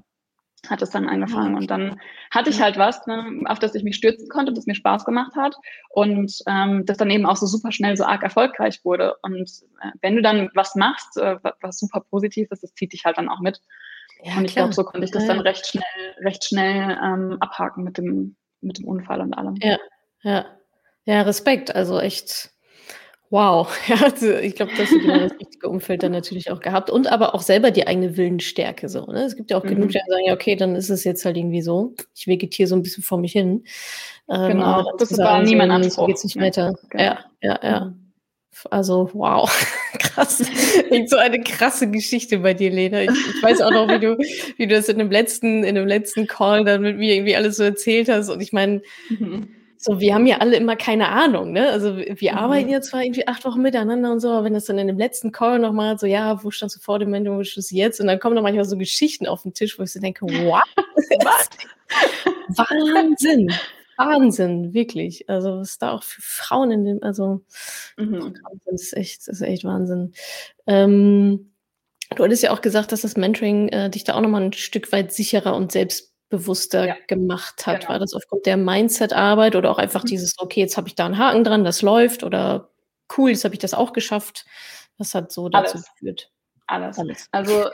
[0.69, 1.56] hat es dann angefangen.
[1.56, 4.76] Und dann hatte ich halt was, ne, auf das ich mich stürzen konnte, das mir
[4.76, 5.56] Spaß gemacht hat
[5.89, 9.15] und ähm, das dann eben auch so super schnell so arg erfolgreich wurde.
[9.24, 9.50] Und
[9.82, 13.17] äh, wenn du dann was machst, äh, was super positiv ist, das zieht dich halt
[13.17, 13.60] dann auch mit.
[14.24, 15.84] Ja, und ich glaube, so konnte ich das dann recht schnell,
[16.19, 19.56] recht schnell ähm, abhaken mit dem, mit dem Unfall und allem.
[19.62, 19.78] Ja,
[20.21, 20.45] ja.
[21.06, 21.76] Ja, Respekt.
[21.76, 22.52] Also echt
[23.32, 26.89] Wow, ja, also ich glaube, das ist genau das richtige Umfeld dann natürlich auch gehabt
[26.89, 29.06] und aber auch selber die eigene Willensstärke so.
[29.06, 29.24] Ne?
[29.24, 29.70] Es gibt ja auch mhm.
[29.70, 31.96] genug, die sagen, ja, okay, dann ist es jetzt halt irgendwie so.
[32.13, 33.63] Ich vegetiere so ein bisschen vor mich hin.
[34.30, 36.04] Ähm, genau, das war niemand Anspruch.
[36.04, 36.41] So geht's nicht ja.
[36.41, 36.74] weiter.
[36.89, 37.04] Genau.
[37.04, 37.86] Ja, ja, ja.
[37.86, 37.98] Mhm.
[38.70, 39.50] Also, wow,
[39.98, 40.44] krass.
[41.06, 43.02] so eine krasse Geschichte bei dir, Lena.
[43.04, 44.17] Ich, ich, weiß auch noch, wie du,
[44.58, 47.56] wie du das in dem letzten, in dem letzten Call dann mit mir irgendwie alles
[47.56, 48.28] so erzählt hast.
[48.28, 51.70] Und ich meine, mhm so, wir haben ja alle immer keine Ahnung, ne?
[51.70, 52.38] Also wir mhm.
[52.38, 55.00] arbeiten ja zwar irgendwie acht Wochen miteinander und so, aber wenn das dann in dem
[55.00, 58.00] letzten Call nochmal so, ja, wo standst du vor dem Moment, wo stehst du jetzt?
[58.00, 60.63] Und dann kommen dann manchmal so Geschichten auf den Tisch, wo ich so denke, what?
[62.50, 63.52] Wahnsinn.
[63.98, 65.28] Wahnsinn, wirklich.
[65.28, 67.41] Also was da auch für Frauen in dem, also
[67.98, 68.36] mhm.
[68.65, 70.13] das ist echt, das ist echt Wahnsinn.
[70.67, 71.54] Ähm,
[72.15, 74.91] du hattest ja auch gesagt, dass das Mentoring äh, dich da auch nochmal ein Stück
[74.91, 76.96] weit sicherer und selbst bewusster ja.
[77.08, 77.82] gemacht hat?
[77.82, 77.91] Genau.
[77.91, 80.08] War das aufgrund der Mindset-Arbeit oder auch einfach mhm.
[80.08, 82.70] dieses, okay, jetzt habe ich da einen Haken dran, das läuft oder
[83.17, 84.46] cool, jetzt habe ich das auch geschafft?
[84.98, 85.91] Was hat so dazu Alles.
[85.94, 86.32] geführt?
[86.67, 86.98] Alles.
[86.98, 87.28] Alles.
[87.32, 87.65] Also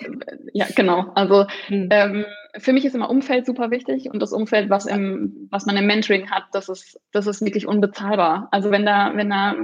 [0.53, 1.11] ja, genau.
[1.13, 1.87] Also mhm.
[1.91, 2.25] ähm,
[2.57, 5.85] für mich ist immer Umfeld super wichtig und das Umfeld, was im, was man im
[5.85, 8.47] Mentoring hat, das ist, das ist wirklich unbezahlbar.
[8.49, 9.55] Also wenn da, wenn da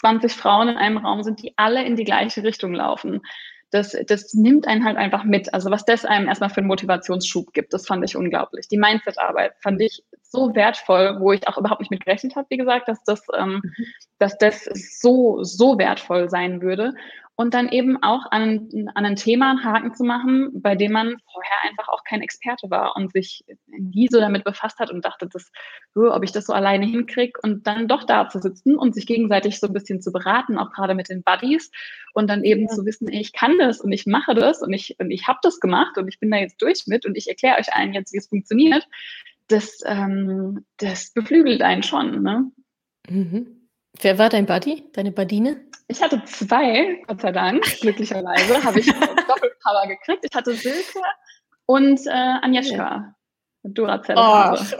[0.00, 3.22] 20 äh, Frauen in einem Raum sind, die alle in die gleiche Richtung laufen,
[3.70, 5.52] das, das nimmt einen halt einfach mit.
[5.52, 8.68] Also was das einem erstmal für einen Motivationsschub gibt, das fand ich unglaublich.
[8.68, 12.56] Die Mindset-Arbeit fand ich so wertvoll, wo ich auch überhaupt nicht mit gerechnet habe, wie
[12.56, 13.84] gesagt, dass das, ähm, mhm.
[14.18, 14.64] dass das
[15.00, 16.94] so, so wertvoll sein würde
[17.40, 21.14] und dann eben auch an, an ein Thema einen Haken zu machen, bei dem man
[21.32, 25.28] vorher einfach auch kein Experte war und sich nie so damit befasst hat und dachte,
[25.28, 25.52] das,
[25.94, 29.60] ob ich das so alleine hinkriege und dann doch da zu sitzen und sich gegenseitig
[29.60, 31.70] so ein bisschen zu beraten, auch gerade mit den Buddies
[32.12, 32.68] und dann eben ja.
[32.74, 35.60] zu wissen, ich kann das und ich mache das und ich, und ich habe das
[35.60, 38.18] gemacht und ich bin da jetzt durch mit und ich erkläre euch allen jetzt, wie
[38.18, 38.88] es funktioniert,
[39.46, 42.20] das, ähm, das beflügelt einen schon.
[42.20, 42.50] Ne?
[43.08, 43.68] Mhm.
[44.00, 45.67] Wer war dein Buddy, deine Badine?
[45.88, 50.24] Ich hatte zwei, Gott sei Dank, glücklicherweise, habe ich Doppelpower gekriegt.
[50.28, 51.00] Ich hatte Silke
[51.66, 52.76] und äh, Agnieszka.
[52.76, 53.14] Ja.
[53.62, 54.16] Duracell.
[54.16, 54.20] Oh.
[54.20, 54.76] also,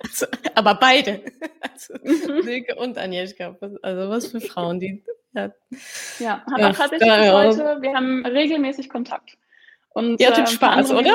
[0.54, 1.22] aber beide.
[1.60, 2.42] Also, mhm.
[2.42, 3.56] Silke und Agnieszka.
[3.82, 5.02] Also was für Frauen, die.
[5.32, 5.50] Ja,
[6.18, 7.78] ja hat auch tatsächlich bis heute.
[7.80, 9.38] Wir haben regelmäßig Kontakt.
[9.94, 11.14] Und, Ihr hattet äh, Spaß, oder?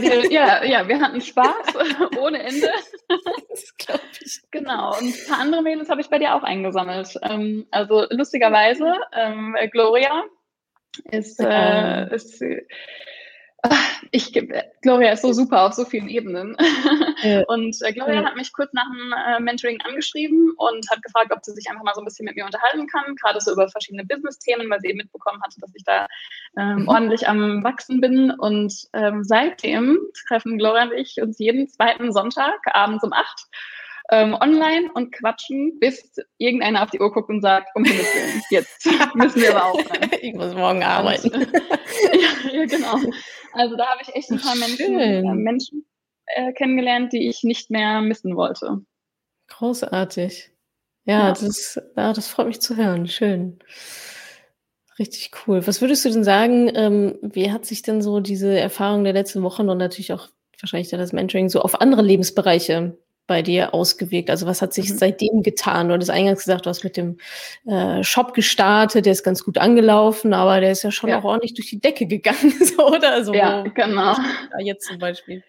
[0.00, 1.74] Dir, ja, ja, wir hatten Spaß
[2.18, 2.70] ohne Ende.
[3.48, 4.42] Das glaube ich.
[4.50, 4.90] Genau.
[4.98, 7.18] Und ein paar andere Mädels habe ich bei dir auch eingesammelt.
[7.22, 10.24] Ähm, also lustigerweise, ähm, Gloria
[11.10, 12.42] ist, äh, ist
[14.10, 14.32] ich,
[14.82, 16.56] Gloria ist so super auf so vielen Ebenen.
[17.22, 17.42] Ja.
[17.48, 21.44] Und äh, Gloria hat mich kurz nach dem äh, Mentoring angeschrieben und hat gefragt, ob
[21.44, 24.04] sie sich einfach mal so ein bisschen mit mir unterhalten kann, gerade so über verschiedene
[24.04, 26.06] Business-Themen, weil sie eben mitbekommen hatte, dass ich da
[26.58, 26.88] ähm, mhm.
[26.88, 28.30] ordentlich am Wachsen bin.
[28.30, 29.98] Und ähm, seitdem
[30.28, 33.46] treffen Gloria und ich uns jeden zweiten Sonntag abends um acht
[34.10, 38.42] ähm, online und quatschen, bis irgendeiner auf die Uhr guckt und sagt, um Himmels Willen,
[38.50, 40.10] jetzt müssen wir aber aufhören.
[40.20, 41.34] ich muss morgen arbeiten.
[41.34, 41.52] Und,
[42.12, 42.98] ja, ja, genau.
[43.56, 45.86] Also da habe ich echt ein paar Menschen, äh, Menschen
[46.26, 48.82] äh, kennengelernt, die ich nicht mehr missen wollte.
[49.48, 50.50] Großartig.
[51.04, 51.28] Ja, ja.
[51.28, 53.06] Das, ja, das freut mich zu hören.
[53.06, 53.58] Schön.
[54.98, 55.66] Richtig cool.
[55.66, 59.42] Was würdest du denn sagen, ähm, wie hat sich denn so diese Erfahrung der letzten
[59.42, 60.28] Wochen und natürlich auch
[60.60, 64.30] wahrscheinlich dann das Mentoring so auf andere Lebensbereiche bei dir ausgewirkt?
[64.30, 64.98] Also was hat sich mhm.
[64.98, 65.88] seitdem getan?
[65.88, 67.18] Du hattest eingangs gesagt, du hast mit dem
[67.66, 71.18] äh, Shop gestartet, der ist ganz gut angelaufen, aber der ist ja schon ja.
[71.18, 73.12] auch ordentlich durch die Decke gegangen, so, oder?
[73.12, 74.14] Also, ja, genau.
[74.60, 75.42] Jetzt zum Beispiel.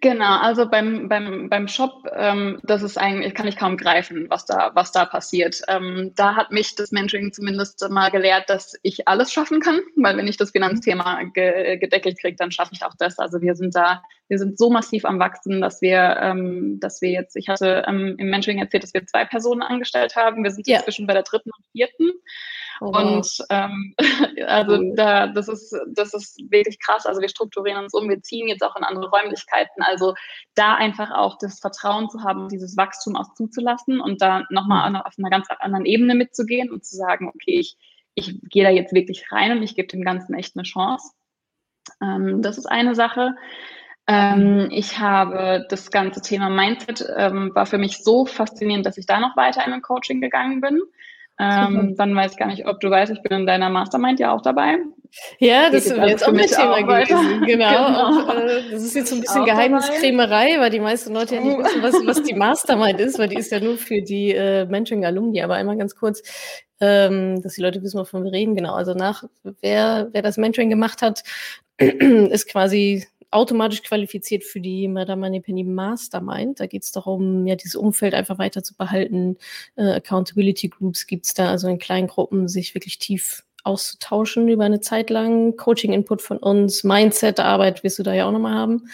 [0.00, 4.44] Genau, also beim, beim, beim Shop, ähm, das ist eigentlich, kann ich kaum greifen, was
[4.44, 5.60] da, was da passiert.
[5.68, 10.16] Ähm, da hat mich das Mentoring zumindest mal gelehrt, dass ich alles schaffen kann, weil
[10.16, 13.18] wenn ich das Finanzthema ge gedeckelt kriege, dann schaffe ich auch das.
[13.18, 17.10] Also wir sind da, wir sind so massiv am Wachsen, dass wir, ähm, dass wir
[17.10, 20.44] jetzt, ich hatte ähm, im Mentoring erzählt, dass wir zwei Personen angestellt haben.
[20.44, 20.78] Wir sind ja.
[20.78, 22.10] inzwischen bei der dritten und vierten.
[22.80, 23.94] Oh, und ähm,
[24.46, 24.94] also cool.
[24.96, 27.04] da, das ist, das ist wirklich krass.
[27.04, 29.82] Also wir strukturieren uns um, wir ziehen jetzt auch in andere Räumlichkeiten.
[29.82, 30.14] Also
[30.54, 34.96] da einfach auch das Vertrauen zu haben, dieses Wachstum auch zuzulassen und da nochmal mhm.
[34.96, 37.76] auf einer ganz anderen Ebene mitzugehen und zu sagen, okay, ich,
[38.14, 41.12] ich gehe da jetzt wirklich rein und ich gebe dem Ganzen echt eine Chance.
[42.02, 43.34] Ähm, das ist eine Sache.
[44.06, 49.06] Ähm, ich habe das ganze Thema Mindset ähm, war für mich so faszinierend, dass ich
[49.06, 50.80] da noch weiter in ein Coaching gegangen bin.
[51.40, 54.32] Ähm, dann weiß ich gar nicht, ob du weißt, ich bin in deiner Mastermind ja
[54.32, 54.76] auch dabei.
[55.38, 57.40] Ja, das ist also jetzt auch mein Thema gewesen.
[57.46, 57.70] Genau.
[57.70, 58.28] genau.
[58.28, 61.56] Auch, äh, das ist jetzt so ein bisschen Geheimniskrämerei, weil die meisten Leute ja nicht
[61.56, 61.64] oh.
[61.64, 65.42] wissen, was, was die Mastermind ist, weil die ist ja nur für die äh, Mentoring-Alumni.
[65.42, 66.22] Aber einmal ganz kurz,
[66.80, 68.54] ähm, dass die Leute wissen, wovon wir reden.
[68.54, 68.74] Genau.
[68.74, 69.24] Also nach,
[69.62, 71.22] wer, wer das Mentoring gemacht hat,
[71.78, 76.60] ist quasi automatisch qualifiziert für die Madame Moneypenny Mastermind.
[76.60, 79.36] Da geht es darum, ja, dieses Umfeld einfach weiter zu behalten.
[79.76, 84.64] Äh, Accountability Groups gibt es da, also in kleinen Gruppen sich wirklich tief auszutauschen über
[84.64, 85.56] eine Zeit lang.
[85.56, 88.88] Coaching-Input von uns, Mindset-Arbeit wirst du da ja auch nochmal haben.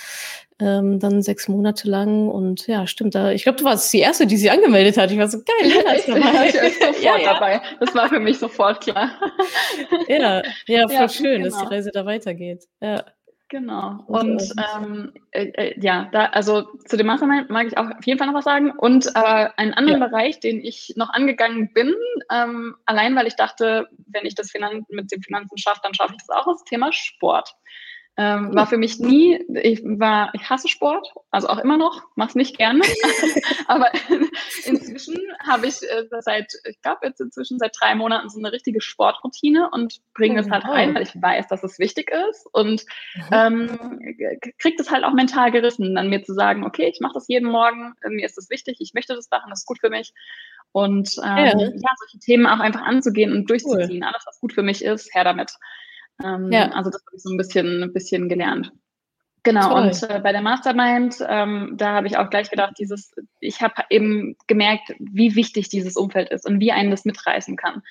[0.59, 3.15] Ähm, dann sechs Monate lang und ja, stimmt.
[3.15, 5.11] Da, ich glaube, du warst die erste, die sie angemeldet hat.
[5.11, 6.49] Ich war so geil, Lena ist dabei.
[6.49, 7.35] ich war sofort ja, ja.
[7.35, 7.61] dabei.
[7.79, 9.11] Das war für mich sofort klar.
[10.09, 11.45] ja, ja, voll ja, schön, genau.
[11.45, 11.71] dass die genau.
[11.71, 12.65] Reise da weitergeht.
[12.81, 13.05] Ja.
[13.49, 14.03] Genau.
[14.09, 14.43] Und
[14.75, 18.27] ähm, äh, äh, ja, da, also zu dem Mastermind mag ich auch auf jeden Fall
[18.27, 18.73] noch was sagen.
[18.73, 20.09] Und äh, einen anderen ja.
[20.09, 21.95] Bereich, den ich noch angegangen bin,
[22.33, 26.15] ähm, allein weil ich dachte, wenn ich das Finan mit dem Finanzen schaffe, dann schaffe
[26.15, 27.55] ich das auch, das Thema Sport.
[28.19, 32.35] Ähm, war für mich nie, ich war, ich hasse Sport, also auch immer noch, mach's
[32.35, 32.81] nicht gerne.
[33.67, 33.91] Aber
[34.65, 38.81] inzwischen habe ich äh, seit, ich glaube jetzt inzwischen seit drei Monaten so eine richtige
[38.81, 43.23] Sportroutine und bringe es halt rein, weil ich weiß, dass es wichtig ist und mhm.
[43.33, 44.17] ähm,
[44.59, 47.51] kriegt es halt auch mental gerissen, dann mir zu sagen, okay, ich mache das jeden
[47.51, 50.15] Morgen, mir ist das wichtig, ich möchte das machen, das ist gut für mich.
[50.73, 51.45] Und ähm, ja.
[51.45, 51.91] ja.
[51.99, 54.03] solche Themen auch einfach anzugehen und durchzuziehen.
[54.03, 54.09] Cool.
[54.09, 55.53] Alles, was gut für mich ist, her damit.
[56.23, 56.71] Ähm, ja.
[56.71, 58.73] Also das habe ich so ein bisschen, ein bisschen gelernt.
[59.43, 59.83] Genau, Toll.
[59.83, 63.75] und äh, bei der Mastermind, ähm, da habe ich auch gleich gedacht, dieses, ich habe
[63.91, 67.83] eben gemerkt, wie wichtig dieses Umfeld ist und wie einen das mitreißen kann.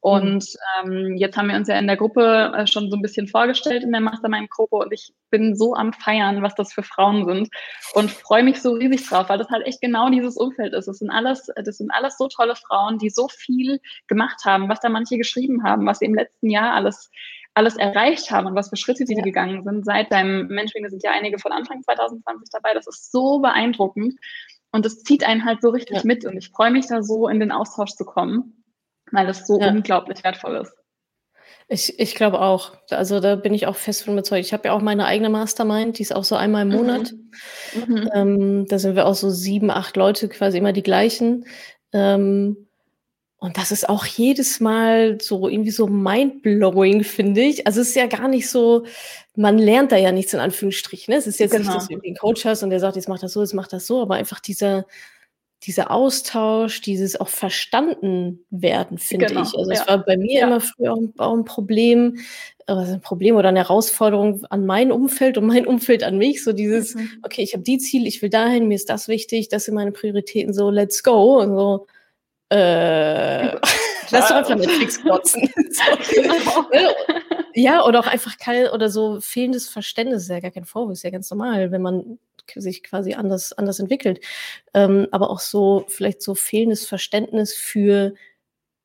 [0.00, 0.44] Und
[0.82, 3.84] ähm, jetzt haben wir uns ja in der Gruppe äh, schon so ein bisschen vorgestellt
[3.84, 7.48] in der Mastermind-Gruppe und ich bin so am Feiern, was das für Frauen sind
[7.94, 10.88] und freue mich so riesig drauf, weil das halt echt genau dieses Umfeld ist.
[10.88, 14.80] Das sind alles, das sind alles so tolle Frauen, die so viel gemacht haben, was
[14.80, 17.10] da manche geschrieben haben, was sie im letzten Jahr alles
[17.54, 19.22] alles erreicht haben und was für Schritte sie ja.
[19.22, 20.84] gegangen sind seit deinem Mentoring.
[20.84, 22.74] Da sind ja einige von Anfang 2020 dabei.
[22.74, 24.14] Das ist so beeindruckend.
[24.72, 26.02] Und das zieht einen halt so richtig ja.
[26.04, 26.24] mit.
[26.24, 28.64] Und ich freue mich da so, in den Austausch zu kommen,
[29.12, 29.68] weil das so ja.
[29.68, 30.74] unglaublich wertvoll ist.
[31.68, 32.72] Ich, ich glaube auch.
[32.90, 34.44] Also da bin ich auch fest von überzeugt.
[34.44, 36.74] Ich habe ja auch meine eigene Mastermind, die ist auch so einmal im mhm.
[36.74, 37.12] Monat.
[37.86, 38.10] Mhm.
[38.12, 41.46] Ähm, da sind wir auch so sieben, acht Leute, quasi immer die gleichen.
[41.92, 42.68] Ähm,
[43.44, 47.66] und das ist auch jedes Mal so irgendwie so mindblowing, finde ich.
[47.66, 48.86] Also es ist ja gar nicht so,
[49.36, 51.12] man lernt da ja nichts in Anführungsstrichen.
[51.12, 51.18] Ne?
[51.18, 51.64] Es ist jetzt genau.
[51.64, 53.68] nicht, dass du einen Coach hast und der sagt, jetzt mach das so, jetzt mach
[53.68, 54.86] das so, aber einfach dieser,
[55.62, 59.42] dieser Austausch, dieses auch verstanden werden, finde genau.
[59.42, 59.54] ich.
[59.58, 60.46] Also es war bei mir ja.
[60.46, 62.20] immer früher auch ein Problem,
[62.64, 66.42] also ein Problem oder eine Herausforderung an mein Umfeld und mein Umfeld an mich.
[66.42, 67.10] So dieses, mhm.
[67.22, 69.92] okay, ich habe die Ziele, ich will dahin, mir ist das wichtig, das sind meine
[69.92, 71.42] Prioritäten, so let's go.
[71.42, 71.86] Und so,
[72.50, 73.54] äh,
[74.10, 75.42] lass doch einfach Netflix glotzen.
[77.54, 81.04] ja, oder auch einfach kein oder so fehlendes Verständnis ist ja gar kein Vorwurf, ist
[81.04, 82.18] ja ganz normal, wenn man
[82.54, 84.20] sich quasi anders, anders entwickelt.
[84.74, 88.14] Ähm, aber auch so, vielleicht so fehlendes Verständnis für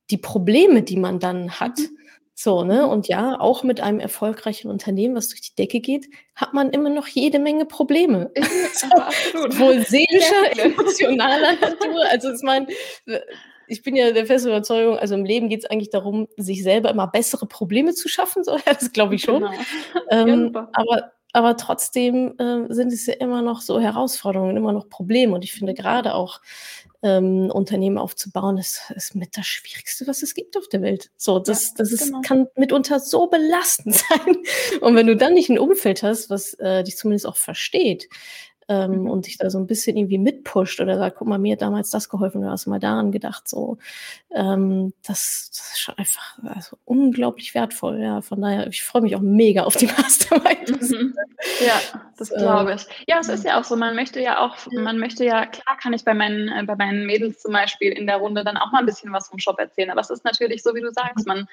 [0.10, 1.78] die Probleme, die man dann hat.
[1.78, 2.00] Mhm.
[2.42, 2.88] So, ne?
[2.88, 6.90] Und ja, auch mit einem erfolgreichen Unternehmen, was durch die Decke geht, hat man immer
[6.90, 8.32] noch jede Menge Probleme.
[8.74, 9.60] so, absolut.
[9.60, 12.06] Wohl seelischer, emotionaler Natur.
[12.10, 12.68] Also, ich meine,
[13.70, 16.90] ich bin ja der festen Überzeugung, also im Leben geht es eigentlich darum, sich selber
[16.90, 18.44] immer bessere Probleme zu schaffen.
[18.44, 19.42] So, das glaube ich schon.
[19.42, 19.52] Genau.
[20.10, 25.34] Ähm, aber, aber trotzdem äh, sind es ja immer noch so Herausforderungen, immer noch Probleme.
[25.36, 26.42] Und ich finde gerade auch
[27.02, 31.12] ähm, Unternehmen aufzubauen, ist, ist mit das Schwierigste, was es gibt auf der Welt.
[31.16, 32.22] So, das, ja, das ist, genau.
[32.22, 34.38] kann mitunter so belastend sein.
[34.82, 38.10] Und wenn du dann nicht ein Umfeld hast, was äh, dich zumindest auch versteht,
[38.70, 39.10] ähm, mhm.
[39.10, 41.90] und sich da so ein bisschen irgendwie mitpusht oder sagt, guck mal, mir hat damals
[41.90, 43.80] das geholfen, du hast mal daran gedacht, so.
[44.32, 48.00] Ähm, das, das, ist schon einfach also, unglaublich wertvoll.
[48.00, 50.82] Ja, von daher, ich freue mich auch mega auf die Mastermind.
[50.82, 51.16] Mhm.
[51.66, 51.82] Ja,
[52.18, 52.86] das glaube ich.
[53.08, 55.94] Ja, es ist ja auch so, man möchte ja auch, man möchte ja, klar kann
[55.94, 58.80] ich bei meinen, äh, bei meinen Mädels zum Beispiel in der Runde dann auch mal
[58.80, 61.40] ein bisschen was vom Shop erzählen, aber es ist natürlich so, wie du sagst, man
[61.40, 61.46] äh,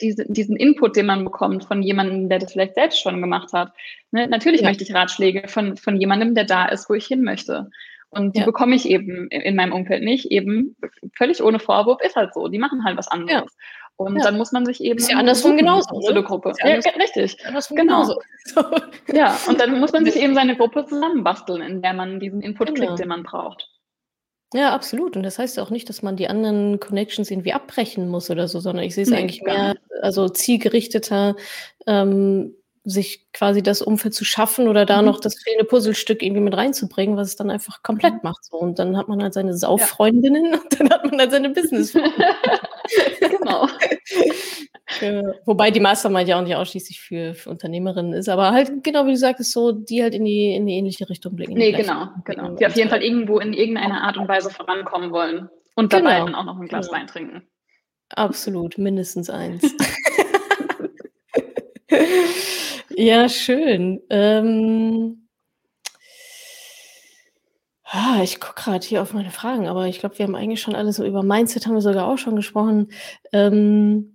[0.00, 3.72] diese, diesen Input, den man bekommt von jemandem, der das vielleicht selbst schon gemacht hat.
[4.10, 4.26] Ne?
[4.28, 4.68] Natürlich ja.
[4.68, 7.70] möchte ich Ratschläge von, von jemandem, der da ist, wo ich hin möchte.
[8.10, 8.46] Und die ja.
[8.46, 10.76] bekomme ich eben in meinem Umfeld nicht, eben
[11.16, 12.48] völlig ohne Vorwurf, ist halt so.
[12.48, 13.50] Die machen halt was anderes.
[13.50, 13.64] Ja.
[13.96, 14.22] Und ja.
[14.22, 14.98] dann muss man sich eben.
[14.98, 16.00] Ist ja andersrum genauso.
[16.00, 16.52] So eine Gruppe.
[16.60, 17.36] Ja, ja, richtig.
[17.38, 17.60] Genau.
[17.70, 18.20] Genauso.
[19.12, 22.74] ja, und dann muss man sich eben seine Gruppe zusammenbasteln, in der man diesen Input
[22.74, 22.86] genau.
[22.86, 23.68] kriegt, den man braucht.
[24.54, 25.16] Ja, absolut.
[25.16, 28.60] Und das heißt auch nicht, dass man die anderen Connections irgendwie abbrechen muss oder so,
[28.60, 31.34] sondern ich sehe es nee, eigentlich mehr, also zielgerichteter,
[31.88, 35.06] ähm, sich quasi das Umfeld zu schaffen oder da mhm.
[35.08, 38.20] noch das fehlende Puzzlestück irgendwie mit reinzubringen, was es dann einfach komplett mhm.
[38.22, 38.44] macht.
[38.44, 38.58] So.
[38.58, 40.60] Und dann hat man halt seine Sauffreundinnen ja.
[40.60, 43.68] und dann hat man halt seine business Genau.
[45.46, 49.12] Wobei die Mastermind ja auch nicht ausschließlich für, für, Unternehmerinnen ist, aber halt genau wie
[49.12, 51.54] du sagst, so, die halt in die, in die ähnliche Richtung blicken.
[51.54, 52.50] Nee, genau, genau.
[52.56, 56.26] Die auf jeden Fall irgendwo in irgendeiner Art und Weise vorankommen wollen und dabei genau.
[56.26, 57.00] dann auch noch ein Glas genau.
[57.00, 57.42] Wein trinken.
[58.10, 59.62] Absolut, mindestens eins.
[62.96, 64.00] Ja, schön.
[64.08, 65.28] Ähm,
[67.84, 70.76] ah, ich gucke gerade hier auf meine Fragen, aber ich glaube, wir haben eigentlich schon
[70.76, 72.92] alles so über Mindset haben wir sogar auch schon gesprochen.
[73.32, 74.13] Ähm,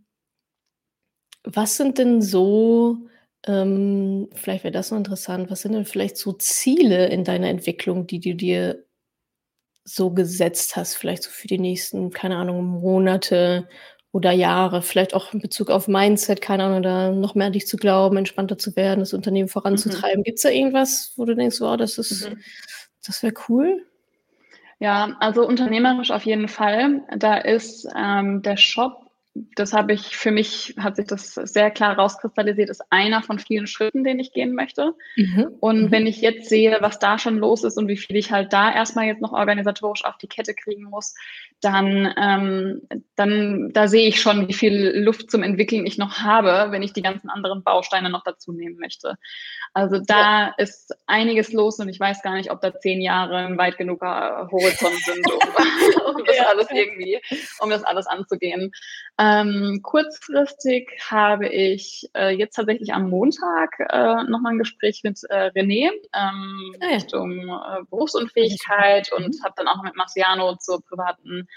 [1.43, 2.97] was sind denn so,
[3.47, 8.07] ähm, vielleicht wäre das noch interessant, was sind denn vielleicht so Ziele in deiner Entwicklung,
[8.07, 8.83] die du dir
[9.83, 13.67] so gesetzt hast, vielleicht so für die nächsten, keine Ahnung, Monate
[14.11, 17.67] oder Jahre, vielleicht auch in Bezug auf Mindset, keine Ahnung, da noch mehr an dich
[17.67, 20.19] zu glauben, entspannter zu werden, das Unternehmen voranzutreiben.
[20.19, 20.23] Mhm.
[20.23, 22.39] Gibt es da irgendwas, wo du denkst, wow, das ist, mhm.
[23.05, 23.85] das wäre cool?
[24.79, 27.01] Ja, also unternehmerisch auf jeden Fall.
[27.17, 31.95] Da ist ähm, der Shop das habe ich für mich, hat sich das sehr klar
[31.95, 34.95] rauskristallisiert, ist einer von vielen Schritten, den ich gehen möchte.
[35.15, 35.55] Mhm.
[35.59, 35.91] Und mhm.
[35.91, 38.73] wenn ich jetzt sehe, was da schon los ist und wie viel ich halt da
[38.73, 41.13] erstmal jetzt noch organisatorisch auf die Kette kriegen muss,
[41.61, 42.81] dann, ähm,
[43.15, 46.93] dann da sehe ich schon, wie viel Luft zum Entwickeln ich noch habe, wenn ich
[46.93, 49.15] die ganzen anderen Bausteine noch dazu nehmen möchte.
[49.73, 50.53] Also da ja.
[50.57, 54.49] ist einiges los und ich weiß gar nicht, ob da zehn Jahre ein weit genuger
[54.51, 57.19] Horizont sind, um, um das alles irgendwie,
[57.59, 58.71] um das alles anzugehen.
[59.21, 65.47] Ähm, kurzfristig habe ich äh, jetzt tatsächlich am Montag äh, nochmal ein Gespräch mit äh,
[65.47, 66.95] René ähm, ah, ja.
[66.95, 69.43] Richtung äh, Berufsunfähigkeit und mhm.
[69.43, 71.49] habe dann auch noch mit Marciano zur privaten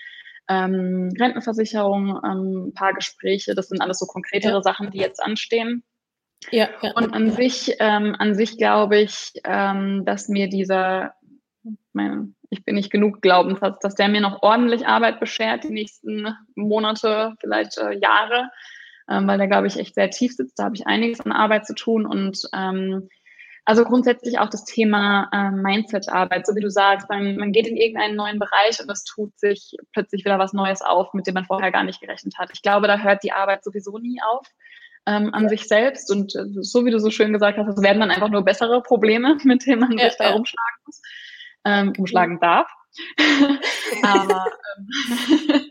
[0.49, 3.55] ähm, Rentenversicherung ähm, ein paar Gespräche.
[3.55, 4.63] Das sind alles so konkretere ja.
[4.63, 5.85] Sachen, die jetzt anstehen.
[6.51, 6.93] Ja, ja.
[6.97, 11.15] Und an sich, ähm, an sich glaube ich, ähm, dass mir dieser,
[11.93, 16.37] mein, ich bin nicht genug Glaubenssatz, dass der mir noch ordentlich Arbeit beschert, die nächsten
[16.55, 18.51] Monate, vielleicht äh, Jahre,
[19.09, 20.59] ähm, weil der, glaube ich, echt sehr tief sitzt.
[20.59, 23.09] Da habe ich einiges an Arbeit zu tun und ähm,
[23.65, 27.77] also grundsätzlich auch das Thema äh, Mindset-Arbeit, so wie du sagst, man, man geht in
[27.77, 31.47] irgendeinen neuen Bereich und es tut sich plötzlich wieder was Neues auf, mit dem man
[31.47, 32.51] vorher gar nicht gerechnet hat.
[32.53, 34.47] Ich glaube, da hört die Arbeit sowieso nie auf
[35.07, 35.49] ähm, an ja.
[35.49, 36.11] sich selbst.
[36.11, 38.83] Und äh, so wie du so schön gesagt hast, es werden dann einfach nur bessere
[38.83, 40.33] Probleme, mit denen man ja, sich da ja.
[40.33, 41.01] rumschlagen muss,
[41.65, 42.69] ähm, umschlagen darf.
[44.03, 44.47] Aber
[45.49, 45.71] ähm,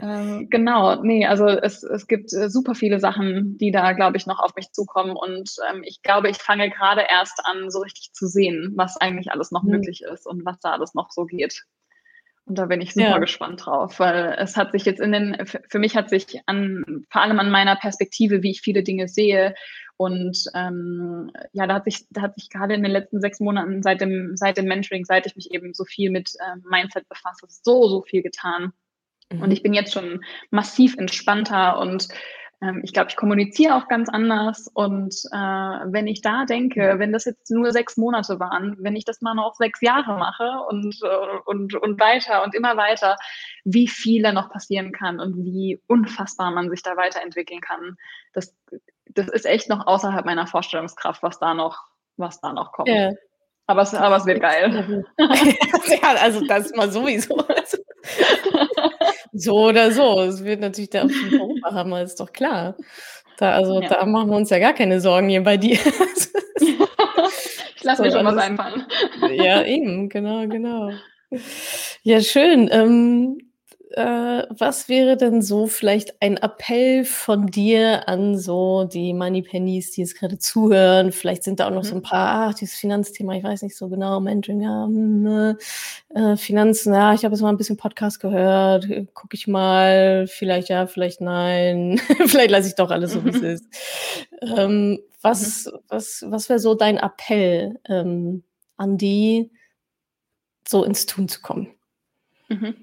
[0.00, 4.26] ähm, genau, nee, also es, es gibt äh, super viele Sachen, die da, glaube ich,
[4.26, 5.16] noch auf mich zukommen.
[5.16, 9.30] Und ähm, ich glaube, ich fange gerade erst an, so richtig zu sehen, was eigentlich
[9.30, 9.72] alles noch mhm.
[9.72, 11.64] möglich ist und was da alles noch so geht.
[12.46, 13.18] Und da bin ich super ja.
[13.18, 17.22] gespannt drauf, weil es hat sich jetzt in den, für mich hat sich an, vor
[17.22, 19.54] allem an meiner Perspektive, wie ich viele Dinge sehe.
[19.96, 23.82] Und ähm, ja, da hat sich, da hat sich gerade in den letzten sechs Monaten
[23.82, 27.46] seit dem, seit dem Mentoring, seit ich mich eben so viel mit äh, Mindset befasse,
[27.48, 28.72] so, so viel getan.
[29.30, 29.42] Mhm.
[29.42, 32.08] Und ich bin jetzt schon massiv entspannter und
[32.60, 34.68] ähm, ich glaube, ich kommuniziere auch ganz anders.
[34.74, 39.04] Und äh, wenn ich da denke, wenn das jetzt nur sechs Monate waren, wenn ich
[39.04, 43.16] das mal noch sechs Jahre mache und, äh, und, und weiter und immer weiter,
[43.64, 47.96] wie viel da noch passieren kann und wie unfassbar man sich da weiterentwickeln kann,
[48.32, 48.54] das,
[49.14, 51.78] das ist echt noch außerhalb meiner Vorstellungskraft, was da noch,
[52.16, 52.88] was da noch kommt.
[52.88, 53.12] Yeah.
[53.66, 55.04] Aber es, aber es wird geil.
[55.16, 57.36] ja, also das mal sowieso.
[59.36, 60.20] So oder so.
[60.20, 62.76] Es wird natürlich der absolute Oberhammer, ist doch klar.
[63.36, 63.88] Da, also ja.
[63.88, 65.72] da machen wir uns ja gar keine Sorgen hier bei dir.
[66.60, 68.86] ich lasse so, mir schon was einfallen.
[69.32, 70.92] Ja, eben, genau, genau.
[72.04, 72.68] Ja, schön.
[72.70, 73.43] Ähm,
[73.96, 79.92] äh, was wäre denn so vielleicht ein Appell von dir an so die Money Pennies,
[79.92, 81.12] die jetzt gerade zuhören?
[81.12, 81.88] Vielleicht sind da auch noch mhm.
[81.88, 85.56] so ein paar, ach, dieses Finanzthema, ich weiß nicht so genau, Mentoring, ja, hm,
[86.14, 90.68] äh, Finanzen, ja, ich habe jetzt mal ein bisschen Podcast gehört, gucke ich mal, vielleicht
[90.68, 93.64] ja, vielleicht nein, vielleicht lasse ich doch alles so, wie es ist.
[94.42, 95.78] Ähm, was, mhm.
[95.88, 98.42] was, was wäre so dein Appell ähm,
[98.76, 99.50] an die,
[100.66, 101.68] so ins Tun zu kommen?
[102.48, 102.74] Mhm.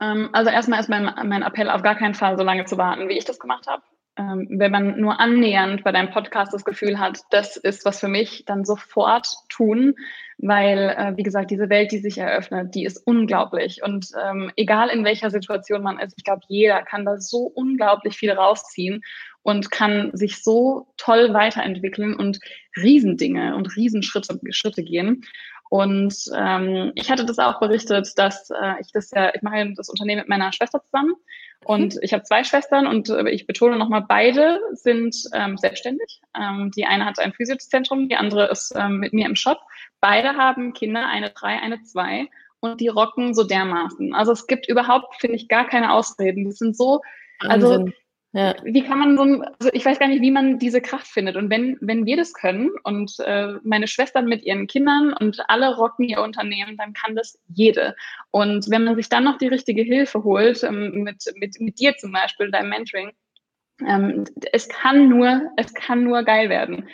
[0.00, 3.08] Ähm, also erstmal ist mein, mein Appell auf gar keinen Fall so lange zu warten,
[3.08, 3.82] wie ich das gemacht habe.
[4.18, 8.08] ähm, wenn man nur annähernd bei deinem Podcast das Gefühl hat, das ist was für
[8.08, 9.94] mich, dann sofort tun,
[10.38, 13.82] weil, äh, wie gesagt, diese Welt, die sich eröffnet, die ist unglaublich.
[13.84, 18.16] Und ähm, egal in welcher Situation man ist, ich glaube, jeder kann da so unglaublich
[18.16, 19.02] viel rausziehen
[19.42, 22.40] und kann sich so toll weiterentwickeln und
[22.76, 25.22] Riesendinge und Riesenschritte Schritte gehen.
[25.70, 29.88] Und ähm, ich hatte das auch berichtet, dass äh, ich das ja, ich mache das
[29.88, 31.14] Unternehmen mit meiner Schwester zusammen
[31.64, 32.00] und mhm.
[32.02, 36.20] ich habe zwei Schwestern und äh, ich betone nochmal, beide sind ähm, selbstständig.
[36.38, 39.58] Ähm, die eine hat ein Physiozentrum, die andere ist ähm, mit mir im Shop.
[40.00, 42.26] Beide haben Kinder, eine drei, eine zwei
[42.60, 44.14] und die rocken so dermaßen.
[44.14, 46.44] Also es gibt überhaupt, finde ich, gar keine Ausreden.
[46.44, 47.00] Die sind so,
[47.40, 47.86] also Wahnsinn.
[47.86, 47.92] also
[48.32, 48.54] ja.
[48.62, 51.36] Wie kann man so ein, also ich weiß gar nicht, wie man diese Kraft findet.
[51.36, 55.74] Und wenn, wenn wir das können und äh, meine Schwestern mit ihren Kindern und alle
[55.74, 57.96] rocken ihr Unternehmen, dann kann das jede.
[58.30, 61.96] Und wenn man sich dann noch die richtige Hilfe holt, ähm, mit, mit, mit dir
[61.96, 63.12] zum Beispiel, deinem Mentoring,
[63.86, 66.86] ähm, es kann nur, es kann nur geil werden.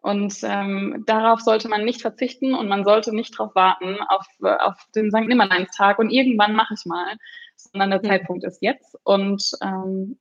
[0.00, 4.74] Und ähm, darauf sollte man nicht verzichten und man sollte nicht darauf warten, auf, auf
[4.94, 5.28] den St.
[5.28, 7.16] Nimmerleinstag und irgendwann mache ich mal,
[7.56, 8.06] sondern der mhm.
[8.06, 8.98] Zeitpunkt ist jetzt.
[9.04, 10.18] Und ähm,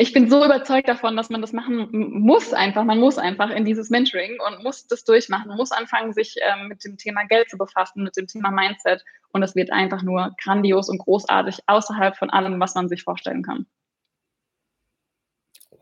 [0.00, 2.84] ich bin so überzeugt davon, dass man das machen muss einfach.
[2.84, 6.84] Man muss einfach in dieses Mentoring und muss das durchmachen, muss anfangen, sich ähm, mit
[6.84, 9.04] dem Thema Geld zu befassen, mit dem Thema Mindset.
[9.32, 13.42] Und es wird einfach nur grandios und großartig außerhalb von allem, was man sich vorstellen
[13.42, 13.66] kann.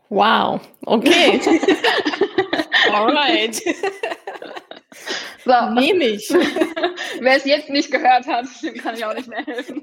[0.09, 1.39] Wow, okay.
[2.91, 3.61] Alright.
[5.47, 5.69] So.
[5.71, 6.29] Nehme ich.
[7.19, 9.81] Wer es jetzt nicht gehört hat, dem kann ich auch nicht mehr helfen.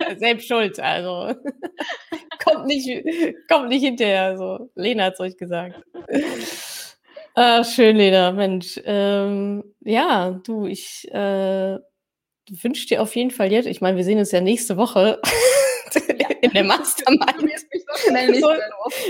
[0.00, 1.34] Ja selbst schuld, also.
[2.44, 3.04] Kommt, nicht,
[3.48, 4.70] kommt nicht hinterher, so.
[4.74, 5.82] Lena hat es euch gesagt.
[7.34, 8.80] Ah, schön, Lena, Mensch.
[8.84, 11.78] Ähm, ja, du, ich äh,
[12.50, 15.20] wünsche dir auf jeden Fall jetzt, ich meine, wir sehen uns ja nächste Woche
[15.94, 16.28] ja.
[16.42, 17.66] in der Mastermind.
[18.40, 18.50] So,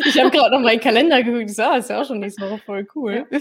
[0.06, 2.86] ich habe gerade noch meinen Kalender geguckt, so, ist ja auch schon nächste Woche voll
[2.94, 3.26] cool.
[3.30, 3.38] Ja.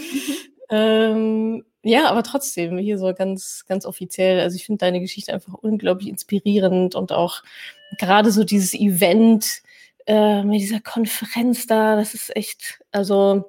[0.72, 4.39] Ähm, ja, aber trotzdem, hier so ganz, ganz offiziell.
[4.39, 7.44] Also ich finde deine Geschichte einfach unglaublich inspirierend und auch
[7.98, 9.62] gerade so dieses Event
[10.12, 13.45] äh, mit dieser Konferenz da, das ist echt, also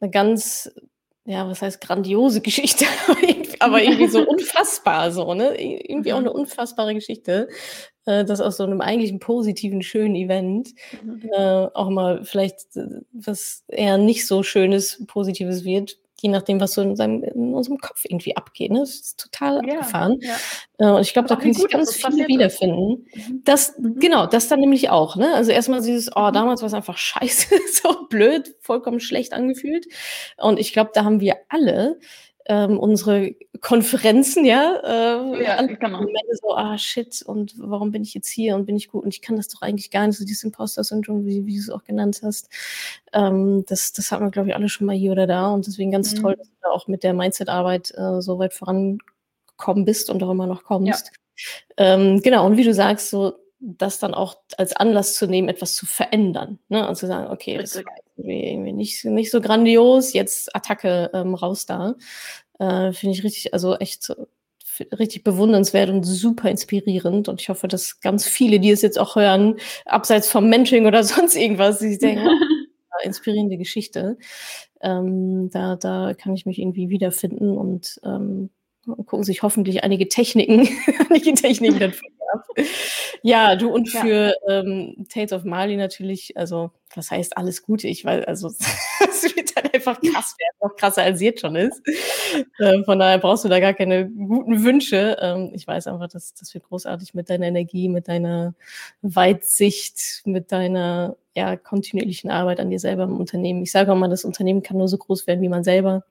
[0.00, 0.70] eine ganz,
[1.24, 2.84] ja, was heißt grandiose Geschichte,
[3.58, 5.60] aber irgendwie so unfassbar so, ne?
[5.60, 6.26] Irgendwie auch mhm.
[6.26, 7.48] eine unfassbare Geschichte,
[8.04, 10.70] äh, dass aus so einem eigentlichen positiven, schönen Event
[11.02, 11.28] mhm.
[11.32, 16.72] äh, auch mal vielleicht äh, was eher nicht so schönes, positives wird, je nachdem, was
[16.72, 18.70] so in, seinem, in unserem Kopf irgendwie abgeht.
[18.70, 18.78] Ne?
[18.78, 20.18] Das ist total ja, abgefahren.
[20.20, 20.36] Ja.
[20.78, 23.06] Äh, und ich glaube, da können sich ganz viele wiederfinden.
[23.12, 23.42] Mhm.
[23.44, 23.98] Das, mhm.
[23.98, 25.16] genau, das dann nämlich auch.
[25.16, 25.34] Ne?
[25.34, 26.32] Also erstmal dieses, oh, mhm.
[26.32, 29.86] damals war es einfach scheiße, so blöd, vollkommen schlecht angefühlt.
[30.36, 31.98] Und ich glaube, da haben wir alle
[32.46, 36.04] ähm, unsere Konferenzen, ja, äh, ja genau.
[36.40, 39.22] so, ah shit, und warum bin ich jetzt hier und bin ich gut und ich
[39.22, 42.20] kann das doch eigentlich gar nicht, so dieses Imposter-Syndrom, wie, wie du es auch genannt
[42.22, 42.48] hast.
[43.12, 45.92] Ähm, das, das haben wir, glaube ich, alle schon mal hier oder da und deswegen
[45.92, 46.22] ganz mhm.
[46.22, 50.30] toll, dass du da auch mit der Mindset-Arbeit äh, so weit vorangekommen bist und auch
[50.30, 51.12] immer noch kommst.
[51.76, 51.94] Ja.
[51.94, 53.34] Ähm, genau, und wie du sagst, so
[53.64, 56.58] das dann auch als Anlass zu nehmen, etwas zu verändern.
[56.68, 56.86] Ne?
[56.86, 57.84] Und zu sagen, okay, das ist
[58.30, 61.94] irgendwie nicht, nicht so grandios, jetzt Attacke ähm, raus da.
[62.58, 64.12] Äh, Finde ich richtig, also echt
[64.98, 67.28] richtig bewundernswert und super inspirierend.
[67.28, 71.04] Und ich hoffe, dass ganz viele, die es jetzt auch hören, abseits vom Mentoring oder
[71.04, 74.18] sonst irgendwas, die denken, oh, inspirierende Geschichte.
[74.80, 78.50] Ähm, da, da kann ich mich irgendwie wiederfinden und ähm,
[78.86, 80.68] gucken sich hoffentlich einige Techniken,
[81.08, 81.92] einige Techniken dann
[83.22, 84.60] Ja, du und für ja.
[84.60, 87.88] ähm, Tales of Mali natürlich, also das heißt alles Gute.
[87.88, 88.48] Ich weiß, also
[89.08, 91.80] es wird dann einfach krass werden, noch krasser als jetzt schon ist.
[92.58, 95.16] Äh, von daher brauchst du da gar keine guten Wünsche.
[95.20, 98.54] Ähm, ich weiß einfach, dass das wird großartig mit deiner Energie, mit deiner
[99.02, 103.62] Weitsicht, mit deiner ja, kontinuierlichen Arbeit an dir selber im Unternehmen.
[103.62, 106.04] Ich sage auch mal, das Unternehmen kann nur so groß werden wie man selber.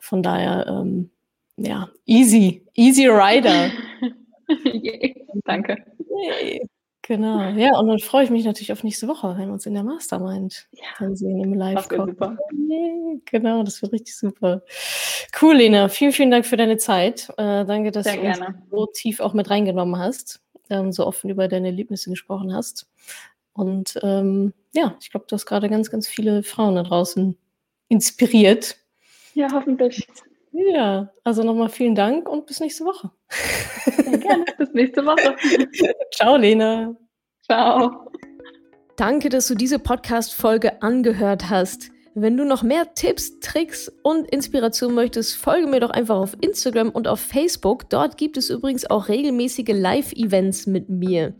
[0.00, 1.10] Von daher ähm,
[1.58, 3.70] ja, easy, easy rider.
[5.44, 5.76] Danke.
[7.02, 9.72] Genau, ja, und dann freue ich mich natürlich auf nächste Woche, wenn wir uns in
[9.72, 11.14] der Mastermind ja.
[11.14, 12.36] sehen im live das super.
[13.24, 14.62] Genau, das wird richtig super.
[15.40, 17.30] Cool, Lena, vielen, vielen Dank für deine Zeit.
[17.38, 18.38] Äh, danke, dass Sehr du uns
[18.70, 22.86] so tief auch mit reingenommen hast, ähm, so offen über deine Erlebnisse gesprochen hast.
[23.54, 27.38] Und ähm, ja, ich glaube, du hast gerade ganz, ganz viele Frauen da draußen
[27.88, 28.76] inspiriert.
[29.32, 30.06] Ja, hoffentlich.
[30.58, 33.12] Ja, also nochmal vielen Dank und bis nächste Woche.
[33.86, 35.36] Ja, gerne, bis nächste Woche.
[36.14, 36.96] Ciao, Lena.
[37.44, 38.10] Ciao.
[38.96, 41.90] Danke, dass du diese Podcast-Folge angehört hast.
[42.14, 46.90] Wenn du noch mehr Tipps, Tricks und Inspiration möchtest, folge mir doch einfach auf Instagram
[46.90, 47.88] und auf Facebook.
[47.90, 51.34] Dort gibt es übrigens auch regelmäßige Live-Events mit mir.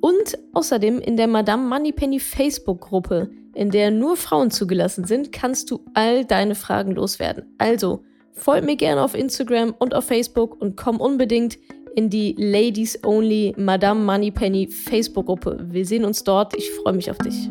[0.00, 5.84] Und außerdem in der Madame Moneypenny Facebook-Gruppe, in der nur Frauen zugelassen sind, kannst du
[5.92, 7.54] all deine Fragen loswerden.
[7.58, 8.02] Also
[8.32, 11.58] folg mir gerne auf Instagram und auf Facebook und komm unbedingt
[11.94, 15.66] in die Ladies Only Madame Moneypenny Facebook-Gruppe.
[15.70, 16.56] Wir sehen uns dort.
[16.56, 17.50] Ich freue mich auf dich.